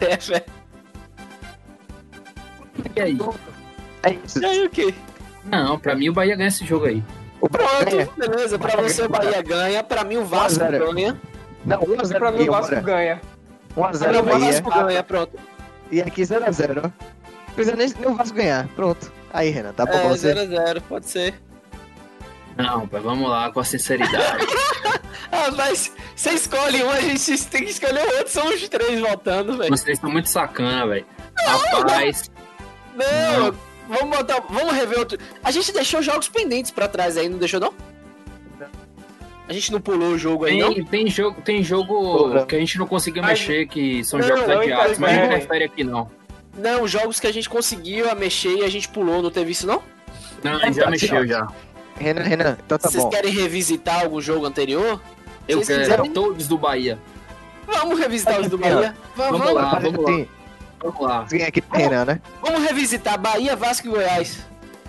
[0.01, 0.45] é, velho.
[2.95, 3.17] E aí?
[4.03, 4.39] É isso.
[4.41, 4.93] E aí o quê?
[5.45, 7.01] Não, pra mim o Bahia ganha esse jogo aí.
[7.45, 8.05] O Bahia ganha.
[8.07, 8.59] Pronto, beleza.
[8.59, 9.83] Pra você o Bahia ganha.
[9.83, 10.93] Pra mim o Vasco 1 a 0.
[10.93, 11.21] ganha.
[11.65, 13.21] Não, 1x0 Pra mim o Vasco ganha.
[13.73, 14.39] Pra 1x0 mim o.
[14.39, 15.39] Vasco ganha, pronto.
[15.91, 16.81] E aqui 0x0, ó.
[16.81, 18.67] Não precisa nem, nem o Vasco ganhar.
[18.69, 19.11] Pronto.
[19.31, 20.33] Aí, Renan, tá bom É, você?
[20.33, 21.35] 0x0, pode ser.
[22.57, 24.45] Não, pai, vamos lá com a sinceridade.
[25.31, 28.29] Ah, mas você escolhe um, a gente tem que escolher o outro.
[28.29, 29.69] São os três votando, velho.
[29.75, 31.05] Vocês estão muito sacana, velho.
[31.45, 32.29] Rapaz,
[32.95, 33.53] Não,
[33.87, 34.39] vamos botar.
[34.49, 35.17] Vamos rever outro.
[35.43, 37.73] A gente deixou jogos pendentes pra trás aí, não deixou, não?
[39.47, 40.73] A gente não pulou o jogo aí, não?
[40.73, 44.27] tem, tem jogo, tem jogo que a gente não conseguiu Mas- mexer, que são Não,
[44.27, 45.35] jogos não adiados, mas não interfere.
[45.37, 46.09] interfere aqui não.
[46.57, 49.67] Não, jogos que a gente conseguiu a mexer e a gente pulou, não teve isso,
[49.67, 49.83] não?
[50.43, 51.47] Não, a gente já Tá, mexeu já.
[51.99, 53.09] Renan, Renan, então tá Vocês bom.
[53.11, 54.99] querem revisitar algum jogo anterior?
[55.47, 56.11] Eu Vocês quero quiserem?
[56.11, 56.97] todos do Bahia.
[57.67, 58.95] Vamos revisitar os do Bahia?
[59.15, 59.79] Vamos, Vamos vamos, lá.
[59.79, 60.25] Vamos lá.
[60.89, 61.47] Assim, Vamos lá.
[61.47, 62.21] Aqui pro Renan, né?
[62.41, 64.45] vamos revisitar Bahia, Vasco e Goiás.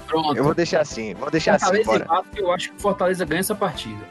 [0.06, 0.36] Pronto.
[0.36, 2.04] Eu vou deixar assim, vou deixar assim, Fortaleza e bora.
[2.04, 4.04] Vasco, eu acho que o Fortaleza ganha essa partida.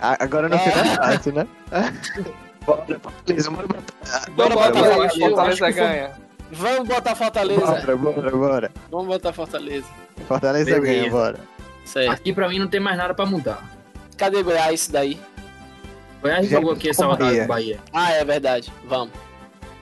[0.00, 0.58] A- Agora no Ah.
[0.58, 1.46] final é fácil, né?
[2.66, 4.30] Bora, Fortaleza, bora botar.
[4.32, 6.10] Bora Bora, bora, acho Fortaleza que ganha.
[6.52, 7.60] Vamos botar Fortaleza.
[7.66, 8.72] Bora, bora, bora.
[8.90, 9.86] Vamos botar Fortaleza.
[10.26, 10.80] Fortaleza Beleza.
[10.86, 11.38] ganha, bora.
[11.86, 12.10] Certo.
[12.12, 13.62] Aqui pra mim não tem mais nada pra mudar.
[14.18, 15.18] Cadê Goiás isso daí?
[16.20, 17.78] Goiás jogou aqui essa rodada do Bahia.
[17.92, 18.70] Ah, é verdade.
[18.84, 19.12] Vamos.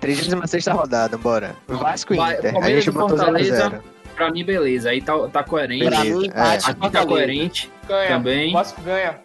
[0.01, 1.55] 36 rodada, bora.
[1.67, 2.51] Vasco e Vai- Inter.
[2.51, 3.71] A Palmeiras gente e botou Fortaleza.
[3.71, 3.81] 0x0.
[4.15, 4.91] Pra mim, beleza.
[4.91, 5.85] Aí tá, tá coerente.
[5.85, 6.71] Pra mim, empate é.
[6.73, 7.71] Aqui tá coerente.
[7.87, 8.09] Ganha.
[8.09, 8.51] Também.
[8.51, 9.17] O Vasco ganha.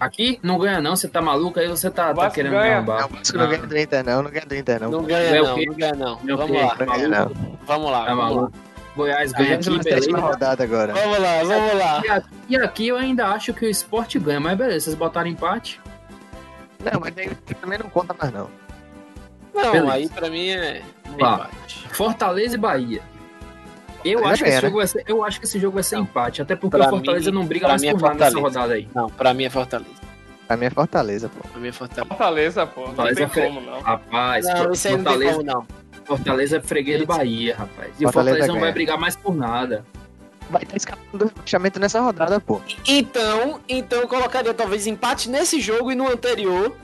[0.00, 1.60] Aqui não ganha não, você tá maluco?
[1.60, 2.74] Aí você tá, tá querendo ganha.
[2.74, 3.00] derrubar.
[3.02, 4.22] Não, o Vasco não ganha do Inter, não.
[4.22, 4.90] Não ganha do Inter, não.
[4.90, 6.16] Não ganha não, não ganha não.
[6.36, 6.62] Vamos quê?
[6.64, 7.58] lá, Não ganha, não.
[7.64, 8.04] vamos lá.
[8.04, 8.50] Tá Vamos lá.
[8.96, 10.26] Goiás ganha aqui, 37 beleza.
[10.26, 10.92] rodada agora.
[10.92, 12.02] Vamos lá, vamos lá.
[12.04, 15.28] E aqui, e aqui eu ainda acho que o esporte ganha, mas beleza, vocês botaram
[15.28, 15.80] empate.
[16.82, 17.30] Não, mas daí
[17.60, 18.48] também não conta mais, não.
[19.54, 19.92] Não, Beleza.
[19.92, 20.82] aí pra mim é
[21.20, 21.34] Lá.
[21.44, 21.88] empate.
[21.90, 23.02] Fortaleza e Bahia.
[24.04, 26.42] Eu acho, que esse jogo vai ser, eu acho que esse jogo vai ser empate,
[26.42, 28.58] até porque Pra o Fortaleza mim- não briga mais é por nada nessa Fortaleza.
[28.60, 28.88] rodada aí.
[28.94, 29.90] Não, pra mim é Fortaleza.
[30.48, 31.48] Pra mim é Fortaleza, pô.
[31.48, 32.08] Pra mim é Fortaleza.
[32.08, 32.80] Fortaleza, pô.
[32.80, 33.80] Não Fortaleza tem é como, não.
[33.80, 35.66] Rapaz, Não, aí não tem Fortaleza, como não.
[36.04, 37.90] Fortaleza é freguês do Bahia, rapaz.
[37.90, 39.84] E o Fortaleza Fortaleza não vai brigar mais por nada.
[40.52, 42.60] Vai estar escapando do rebaixamento nessa rodada, pô.
[42.86, 46.76] Então, então eu colocaria talvez empate nesse jogo e no anterior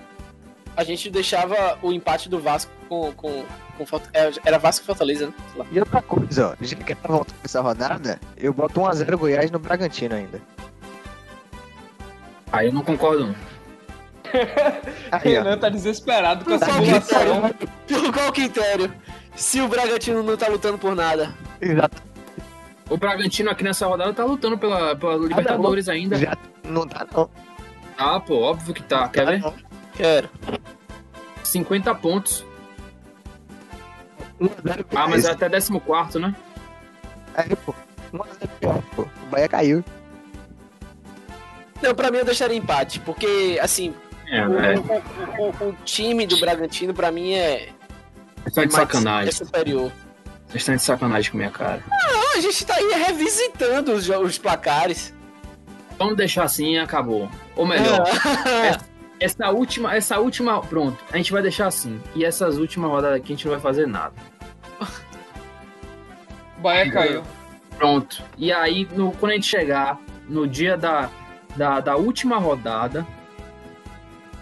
[0.75, 3.13] a gente deixava o empate do Vasco com.
[3.13, 3.45] com,
[3.77, 5.33] com é, Era Vasco e Fortaleza, né?
[5.53, 5.67] Sei lá.
[5.71, 6.65] E outra coisa, ó.
[6.65, 10.41] Já que tá voltando essa rodada, eu boto 1x0 Goiás no Bragantino ainda.
[12.51, 13.35] Aí eu não concordo, não.
[15.13, 15.43] Aí, ó.
[15.43, 17.55] Renan tá desesperado com Por essa critério?
[17.87, 18.95] Por qual critério?
[19.37, 21.35] Se o Bragantino não tá lutando por nada.
[21.61, 22.03] Exato.
[22.91, 26.17] O Bragantino aqui nessa rodada tá lutando pela, pela Libertadores ainda.
[26.17, 27.29] Já não dá, não.
[27.99, 29.09] Ah, pô, óbvio que tá.
[29.09, 29.45] Quer ver?
[29.95, 30.29] Quero.
[31.45, 32.45] 50 pontos.
[34.41, 36.35] 1x0 Ah, mas é até 14, né?
[37.35, 37.75] É, pô.
[38.13, 39.03] 1x0 Goiás, pô.
[39.03, 39.85] O Bahia caiu.
[41.83, 43.95] Não, pra mim eu deixaria empate, porque assim,
[44.27, 44.83] É, o, velho.
[44.83, 47.69] o- o- o- time do Bragantino pra mim é,
[48.47, 49.29] estão de mais- sacanagem.
[49.29, 49.93] é superior.
[50.49, 51.83] Vocês estão de sacanagem com a minha cara.
[51.89, 55.15] Não, a gente tá aí revisitando os, os placares.
[55.99, 57.29] Vamos deixar assim e acabou.
[57.57, 58.05] Ou melhor,
[59.21, 62.01] essa última, essa última, pronto, a gente vai deixar assim.
[62.15, 64.15] E essas últimas rodadas aqui a gente não vai fazer nada.
[66.59, 67.23] Bahia caiu.
[67.77, 68.23] Pronto.
[68.37, 71.11] E aí, no- quando a gente chegar no dia da,
[71.57, 73.07] da, da última rodada,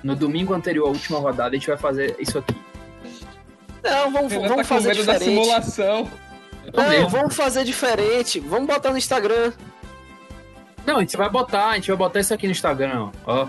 [0.03, 2.55] no domingo anterior à última rodada, a gente vai fazer isso aqui.
[3.91, 5.43] Não, vamos, Renan tá vamos com fazer medo da diferente.
[5.45, 6.11] simulação.
[6.73, 8.41] Tô Não, vamos fazer diferente.
[8.41, 9.53] Vamos botar no Instagram.
[10.85, 13.47] Não, a gente vai botar, a gente vai botar isso aqui no Instagram, ó.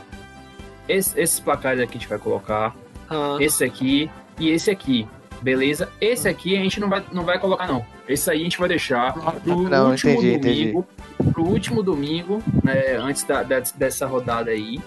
[0.88, 2.76] Esse- esses placares aqui a gente vai colocar.
[3.10, 4.10] Ah, Esse aqui
[4.40, 5.08] e esse aqui.
[5.42, 5.88] Beleza?
[6.02, 7.86] Esse aqui a gente não vai, não vai colocar, não.
[8.08, 10.60] Esse aí a gente vai deixar pro Não, último entendi, entendi.
[10.72, 10.88] domingo.
[11.32, 14.80] Pro último domingo, né, antes da, da- dessa rodada aí,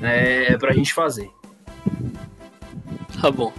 [0.00, 1.28] né, pra gente fazer.
[3.20, 3.52] tá bom.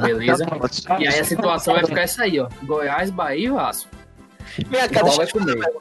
[0.00, 0.46] Beleza?
[0.86, 2.48] Tá E aí a situação vai ficar essa aí, ó.
[2.62, 3.90] Goiás, Bahia e Vasco.
[4.68, 5.72] Vem cá, Qual deixa vai comer?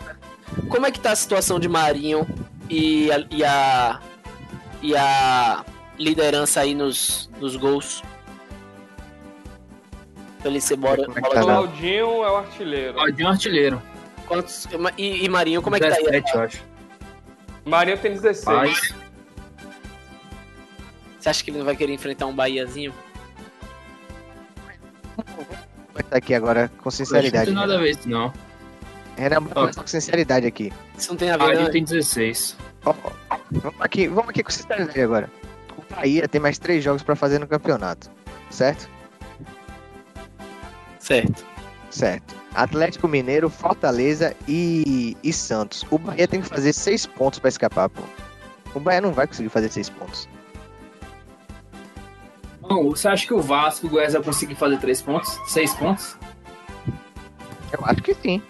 [0.70, 2.28] Como é que tá a situação de Marinho
[2.70, 4.00] e a, e a,
[4.82, 5.66] e a
[5.98, 8.04] liderança aí nos, nos gols?
[10.40, 11.04] Pra ele ser bora.
[11.04, 11.42] É tá?
[11.42, 12.94] Claudinho é o artilheiro.
[12.94, 13.82] Claudinho Artilheiro.
[14.28, 16.04] Quantos, e, e Marinho, como é que tá aí?
[16.04, 16.64] 17, eu acho.
[17.66, 18.46] Marinho tem 16.
[18.46, 18.94] Mas,
[21.20, 22.94] Você acha que ele não vai querer enfrentar um Bahiazinho?
[25.96, 27.46] Vai estar aqui agora com não sinceridade.
[27.46, 28.34] tem nada a Renan, ver isso, não.
[29.16, 30.74] Renan começar com sinceridade aqui.
[30.98, 31.68] Isso não tem a ver, Bahia não.
[31.68, 32.58] Ah, tem 16.
[32.86, 32.94] Ó,
[33.30, 35.32] ó, vamos aqui, vamos aqui com sinceridade agora.
[35.78, 38.12] O Bahia tem mais três jogos pra fazer no campeonato.
[38.50, 38.90] Certo?
[41.00, 41.46] Certo.
[41.90, 42.36] Certo.
[42.54, 45.86] Atlético Mineiro, Fortaleza e, e Santos.
[45.90, 48.02] O Bahia tem que fazer seis pontos pra escapar, pô.
[48.74, 50.28] O Bahia não vai conseguir fazer seis pontos.
[52.70, 55.40] Não, você acha que o Vasco e o Goiás vai conseguir fazer três pontos?
[55.48, 56.18] Seis pontos?
[57.72, 58.42] Eu acho que sim.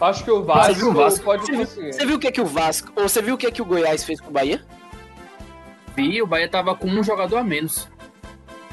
[0.00, 1.24] Acho que o Vasco, viu o Vasco?
[1.24, 1.92] pode Você viu, conseguir.
[1.92, 2.92] você viu o que, é que o Vasco.
[2.96, 4.62] Ou você viu o que, é que o Goiás fez com o Bahia?
[5.94, 7.88] Vi, o Bahia tava com um jogador a menos.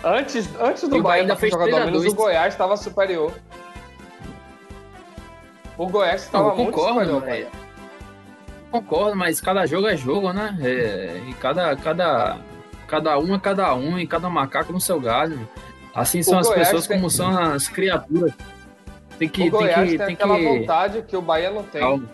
[0.03, 2.13] Antes, antes E do o Bahia Bahia fez jogador 3 a menos, 2.
[2.13, 3.31] o Goiás estava superior.
[5.77, 7.51] O Goiás estava eu muito concordo, superior.
[8.69, 10.57] Concordo, mas cada jogo é jogo, né?
[10.61, 12.37] É, e cada, cada,
[12.93, 15.49] cada um é cada um, e cada macaco no seu galho.
[15.95, 18.33] Assim são O as Goiás pessoas tem- como são as criaturas.
[19.17, 19.47] Tem que.
[19.47, 20.45] o Goiás tem tem, que, tem aquela que...
[20.59, 21.81] vontade que o Bahia não tem.
[21.81, 22.07] Calma.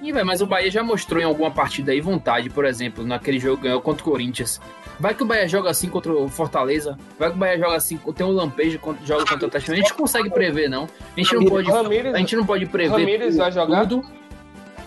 [0.00, 3.38] Ih, véi, mas o Bahia já mostrou em alguma partida aí vontade, por exemplo, naquele
[3.38, 4.60] jogo que ganhou contra o Corinthians.
[5.00, 7.98] Vai que o Bahia joga assim contra o Fortaleza, vai que o Bahia joga assim,
[8.14, 9.72] tem um lampejo contra, joga contra o Atlético.
[9.72, 10.84] A gente não consegue prever, não.
[10.84, 13.80] A gente não pode, Ramires- a gente não pode prever Ramires vai jogar?
[13.86, 14.02] tudo.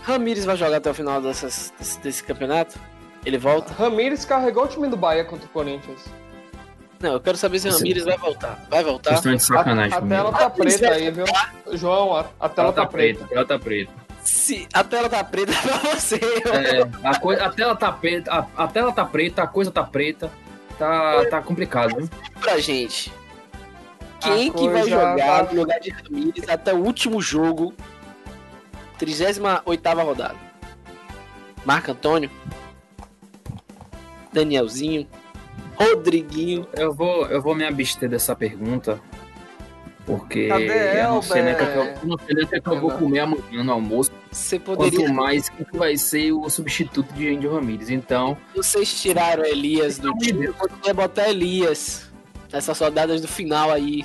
[0.02, 2.78] Ramires vai jogar até o final dessas, desse, desse campeonato?
[3.24, 3.72] Ele volta?
[3.74, 6.00] Ramires carregou o time do Bahia contra o Corinthians.
[7.00, 7.72] Não, eu quero saber se o.
[7.72, 8.64] Ramires vai voltar.
[8.70, 9.10] Vai voltar?
[9.10, 11.24] Vocês estão de sacanagem a, a tela tá preta aí, viu?
[11.72, 13.24] João, a, a tela tá preta.
[13.24, 13.92] A tela tá preta.
[14.22, 16.16] Se a tela tá preta pra você.
[16.16, 19.82] É, a, coi- a tela tá preta, a, a tela tá preta, a coisa tá
[19.82, 20.30] preta.
[20.78, 22.08] Tá, tá complicado, viu?
[22.40, 23.12] pra gente.
[24.20, 25.16] Quem A que vai coisa jogar
[25.46, 27.74] tá- no lugar de Ramires até o último jogo?
[28.98, 30.36] 38 rodada.
[31.64, 32.30] Marco Antônio.
[34.32, 35.06] Danielzinho.
[35.76, 36.66] Rodriguinho.
[36.74, 39.00] Eu vou, eu vou me abster dessa pergunta.
[40.04, 42.80] Porque Cadê eu não sei nem o que, é que eu, que, é que eu
[42.80, 44.10] vou comer amanhã no almoço.
[44.32, 44.98] Você poderia.
[44.98, 47.88] Quanto mais quem que vai ser o substituto de Andy Ramírez.
[47.88, 50.46] Então, Vocês tiraram Elias do time.
[50.46, 52.10] Eu poderia botar Elias.
[52.52, 54.04] Nessas rodadas do final aí.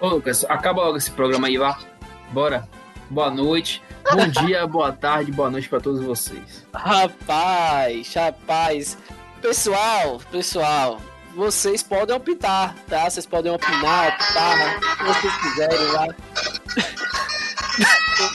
[0.00, 1.78] ô Lucas, acaba logo esse programa aí, vá.
[2.32, 2.66] Bora.
[3.08, 3.82] Boa noite.
[4.12, 6.66] Bom dia, boa tarde, boa noite pra todos vocês.
[6.74, 8.98] Rapaz, rapaz.
[9.40, 11.00] Pessoal, pessoal,
[11.34, 13.08] vocês podem optar, tá?
[13.08, 16.06] Vocês podem opinar, optar, o que vocês quiserem lá.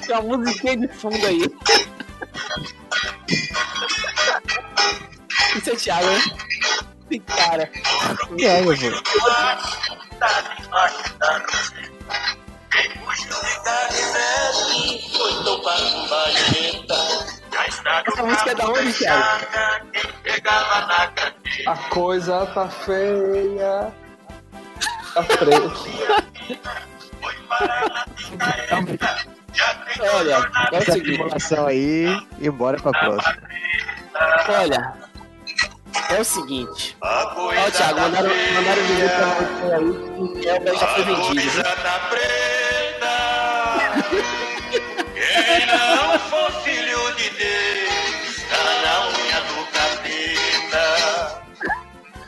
[0.05, 1.41] Tem uma musiquinha de fundo aí.
[5.55, 6.21] Isso é Thiago, né?
[7.09, 7.69] Tem cara.
[8.37, 8.73] E eu vou.
[18.07, 19.47] Essa música é da onde, Thiago?
[21.67, 23.91] A coisa tá feia.
[25.13, 25.71] Tá preta.
[30.13, 33.37] Olha, é Essa simulação aí e bora pra próxima.
[34.47, 34.93] Olha,
[36.09, 36.97] é o seguinte.
[37.01, 41.51] Ó, Thiago, mandaram, mandaram dizer pra você aí que o Elber já foi vendido.
[41.51, 41.63] viu?
[45.45, 50.85] Quem não for filho de Deus, tá na unha do capeta.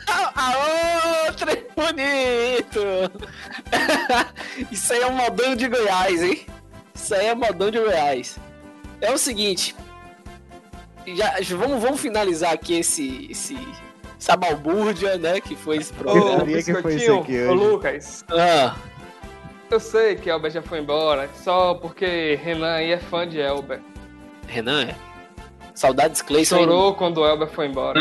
[0.08, 2.82] A, a outra é bonito!
[4.70, 6.46] Isso aí é um modão de Goiás, hein?
[6.94, 8.38] Isso aí é modão de Goiás.
[9.00, 9.74] É o seguinte.
[11.06, 13.56] Já, vamos, vamos finalizar aqui esse, esse,
[14.18, 15.40] essa balbúrdia, né?
[15.40, 16.38] Que foi esse Ô, programa.
[16.38, 17.64] sabia que foi isso aqui ô hoje.
[17.64, 18.74] Lucas, Ah,
[19.70, 23.80] eu sei que Elber já foi embora, só porque Renan aí é fã de Elber.
[24.46, 24.94] Renan, é?
[25.74, 26.56] Saudades Cleison.
[26.56, 26.64] hein?
[26.64, 27.98] Chorou quando o Elber foi embora.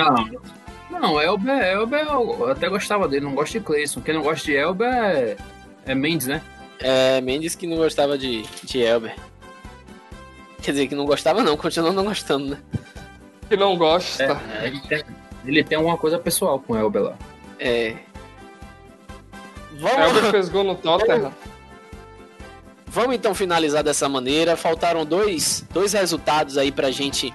[0.92, 4.02] Não, não, Elber, Elber eu até gostava dele, não gosto de Cleison.
[4.02, 5.36] Quem não gosta de Elber é,
[5.86, 6.42] é Mendes, né?
[6.80, 9.16] É, Mendes que não gostava de, de Elber.
[10.62, 12.58] Quer dizer, que não gostava não, continuou não gostando, né?
[13.50, 14.24] Que não gosta.
[14.24, 15.04] É, ele, tem,
[15.46, 17.18] ele tem alguma coisa pessoal com o Elber lá.
[17.60, 17.96] É.
[19.80, 21.34] Elber Vamos, fez gol no Tottenham.
[22.86, 24.56] vamos então finalizar dessa maneira.
[24.56, 27.34] Faltaram dois, dois resultados aí pra gente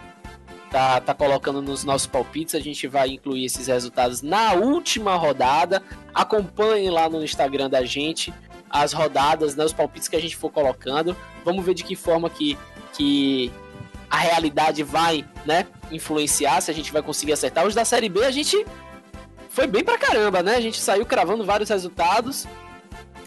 [0.70, 2.54] tá, tá colocando nos nossos palpites.
[2.54, 5.82] A gente vai incluir esses resultados na última rodada.
[6.14, 8.32] Acompanhem lá no Instagram da gente
[8.70, 11.16] as rodadas, né, os palpites que a gente for colocando.
[11.44, 12.56] Vamos ver de que forma que,
[12.92, 13.50] que
[14.10, 17.66] a realidade vai, né, influenciar, se a gente vai conseguir acertar.
[17.66, 18.64] Os da Série B a gente
[19.48, 20.54] foi bem pra caramba, né?
[20.54, 22.46] A gente saiu cravando vários resultados.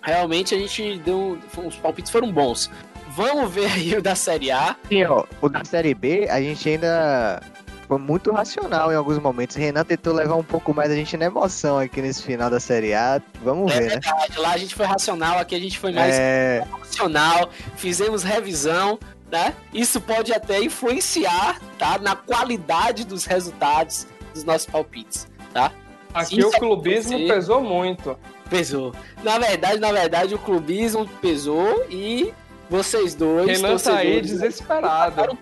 [0.04, 1.38] Realmente a gente deu.
[1.66, 2.70] Os palpites foram bons.
[3.10, 4.76] Vamos ver aí o da Série A.
[4.88, 7.42] Sim, ó, o da Série B, a gente ainda
[7.88, 9.58] foi muito racional em alguns momentos.
[9.58, 12.94] Renan tentou levar um pouco mais a gente na emoção aqui nesse final da Série
[12.94, 13.22] A.
[13.44, 13.90] Vamos É ver, né?
[13.90, 17.50] verdade, lá a gente foi racional, aqui a gente foi mais É, racional.
[17.76, 18.98] Fizemos revisão,
[19.32, 19.56] né?
[19.74, 21.98] Isso pode até influenciar, tá?
[21.98, 25.72] Na qualidade dos resultados dos nossos palpites, tá?
[26.14, 28.18] Aqui o sabe clubismo pesou muito.
[28.50, 28.94] Pesou.
[29.24, 32.34] Na verdade, na verdade, o clubismo pesou e
[32.70, 33.48] vocês dois.
[33.48, 35.38] Renan tá aí desesperado.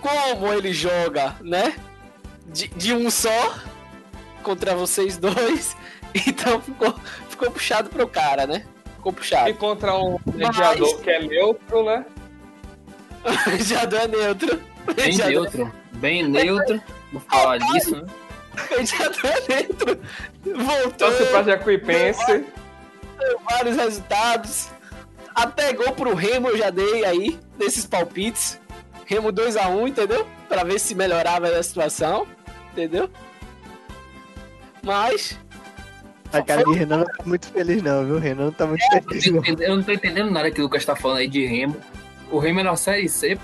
[0.00, 1.76] Como ele joga, né?
[2.46, 3.54] De, de um só
[4.42, 5.76] contra vocês dois.
[6.28, 6.94] Então ficou,
[7.28, 8.64] ficou puxado pro cara, né?
[9.04, 9.50] Ficou puxado.
[9.50, 12.06] E contra um mediador que é neutro, né?
[13.60, 14.62] Já deu neutro.
[14.94, 15.74] Bem neutro.
[15.92, 16.82] Bem neutro.
[17.12, 18.06] Vou falar disso, né?
[18.82, 20.00] Já deu neutro.
[20.64, 21.10] Voltou.
[21.10, 22.46] Torce pra Jacuipense.
[23.50, 24.70] vários resultados.
[25.34, 28.58] Até gol pro Remo eu já dei aí, nesses palpites.
[29.04, 30.26] Remo 2x1, entendeu?
[30.48, 32.26] Pra ver se melhorava a situação,
[32.72, 33.10] entendeu?
[34.82, 35.38] Mas,
[36.34, 38.18] A cara de Renan não tá muito feliz, não, viu?
[38.18, 39.42] Renan não tá muito Eu feliz, não não.
[39.42, 41.76] tô eu não tô entendendo nada que o Lucas tá falando aí de Remo.
[42.30, 43.38] O Remo é na Série C.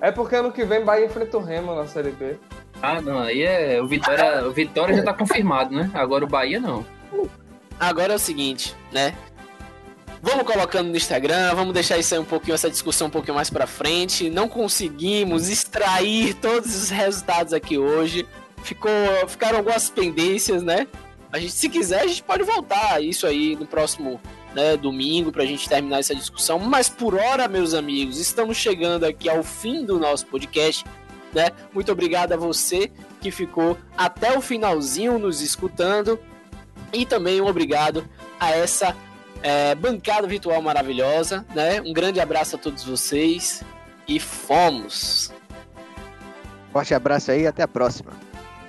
[0.00, 2.36] É porque ano que vem Bahia enfrenta o Remo na Série B.
[2.82, 3.80] Ah, não, aí é.
[3.80, 5.90] O Vitória, o Vitória já tá confirmado, né?
[5.94, 6.84] Agora o Bahia não.
[7.78, 9.14] agora é o seguinte, né?
[10.20, 13.50] Vamos colocando no Instagram, vamos deixar isso aí um pouquinho, essa discussão um pouquinho mais
[13.50, 14.30] pra frente.
[14.30, 18.26] Não conseguimos extrair todos os resultados aqui hoje.
[18.62, 18.90] Ficou,
[19.26, 20.86] ficaram algumas pendências, né?
[21.32, 24.20] A gente, se quiser, a gente pode voltar a isso aí no próximo
[24.54, 26.58] né, domingo pra gente terminar essa discussão.
[26.58, 30.84] Mas por hora, meus amigos, estamos chegando aqui ao fim do nosso podcast.
[31.32, 31.48] Né?
[31.72, 36.20] Muito obrigado a você que ficou até o finalzinho nos escutando.
[36.92, 38.06] E também um obrigado
[38.38, 38.94] a essa
[39.42, 41.46] é, bancada virtual maravilhosa.
[41.54, 41.80] Né?
[41.80, 43.64] Um grande abraço a todos vocês.
[44.06, 45.32] E fomos!
[46.70, 48.12] Forte abraço aí e até a próxima.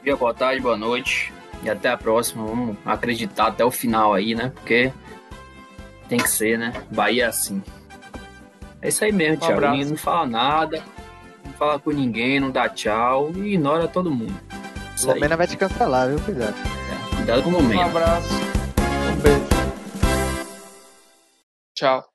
[0.01, 1.33] Dia, boa tarde, boa noite.
[1.63, 2.45] E até a próxima.
[2.45, 4.51] Vamos acreditar até o final aí, né?
[4.53, 4.91] Porque
[6.09, 6.73] tem que ser, né?
[6.91, 7.61] Bahia é assim.
[8.81, 9.53] É isso aí mesmo, Um Thiago.
[9.65, 9.89] abraço.
[9.89, 10.83] Não fala nada,
[11.45, 14.33] não fala com ninguém, não dá tchau e ignora todo mundo.
[14.95, 15.15] Isso aí.
[15.15, 16.19] Lumena vai te cancelar, viu?
[16.19, 16.55] Cuidado.
[17.15, 17.81] Cuidado com o Um momento.
[17.81, 18.27] abraço.
[18.33, 19.43] Um beijo.
[21.75, 22.12] Tchau.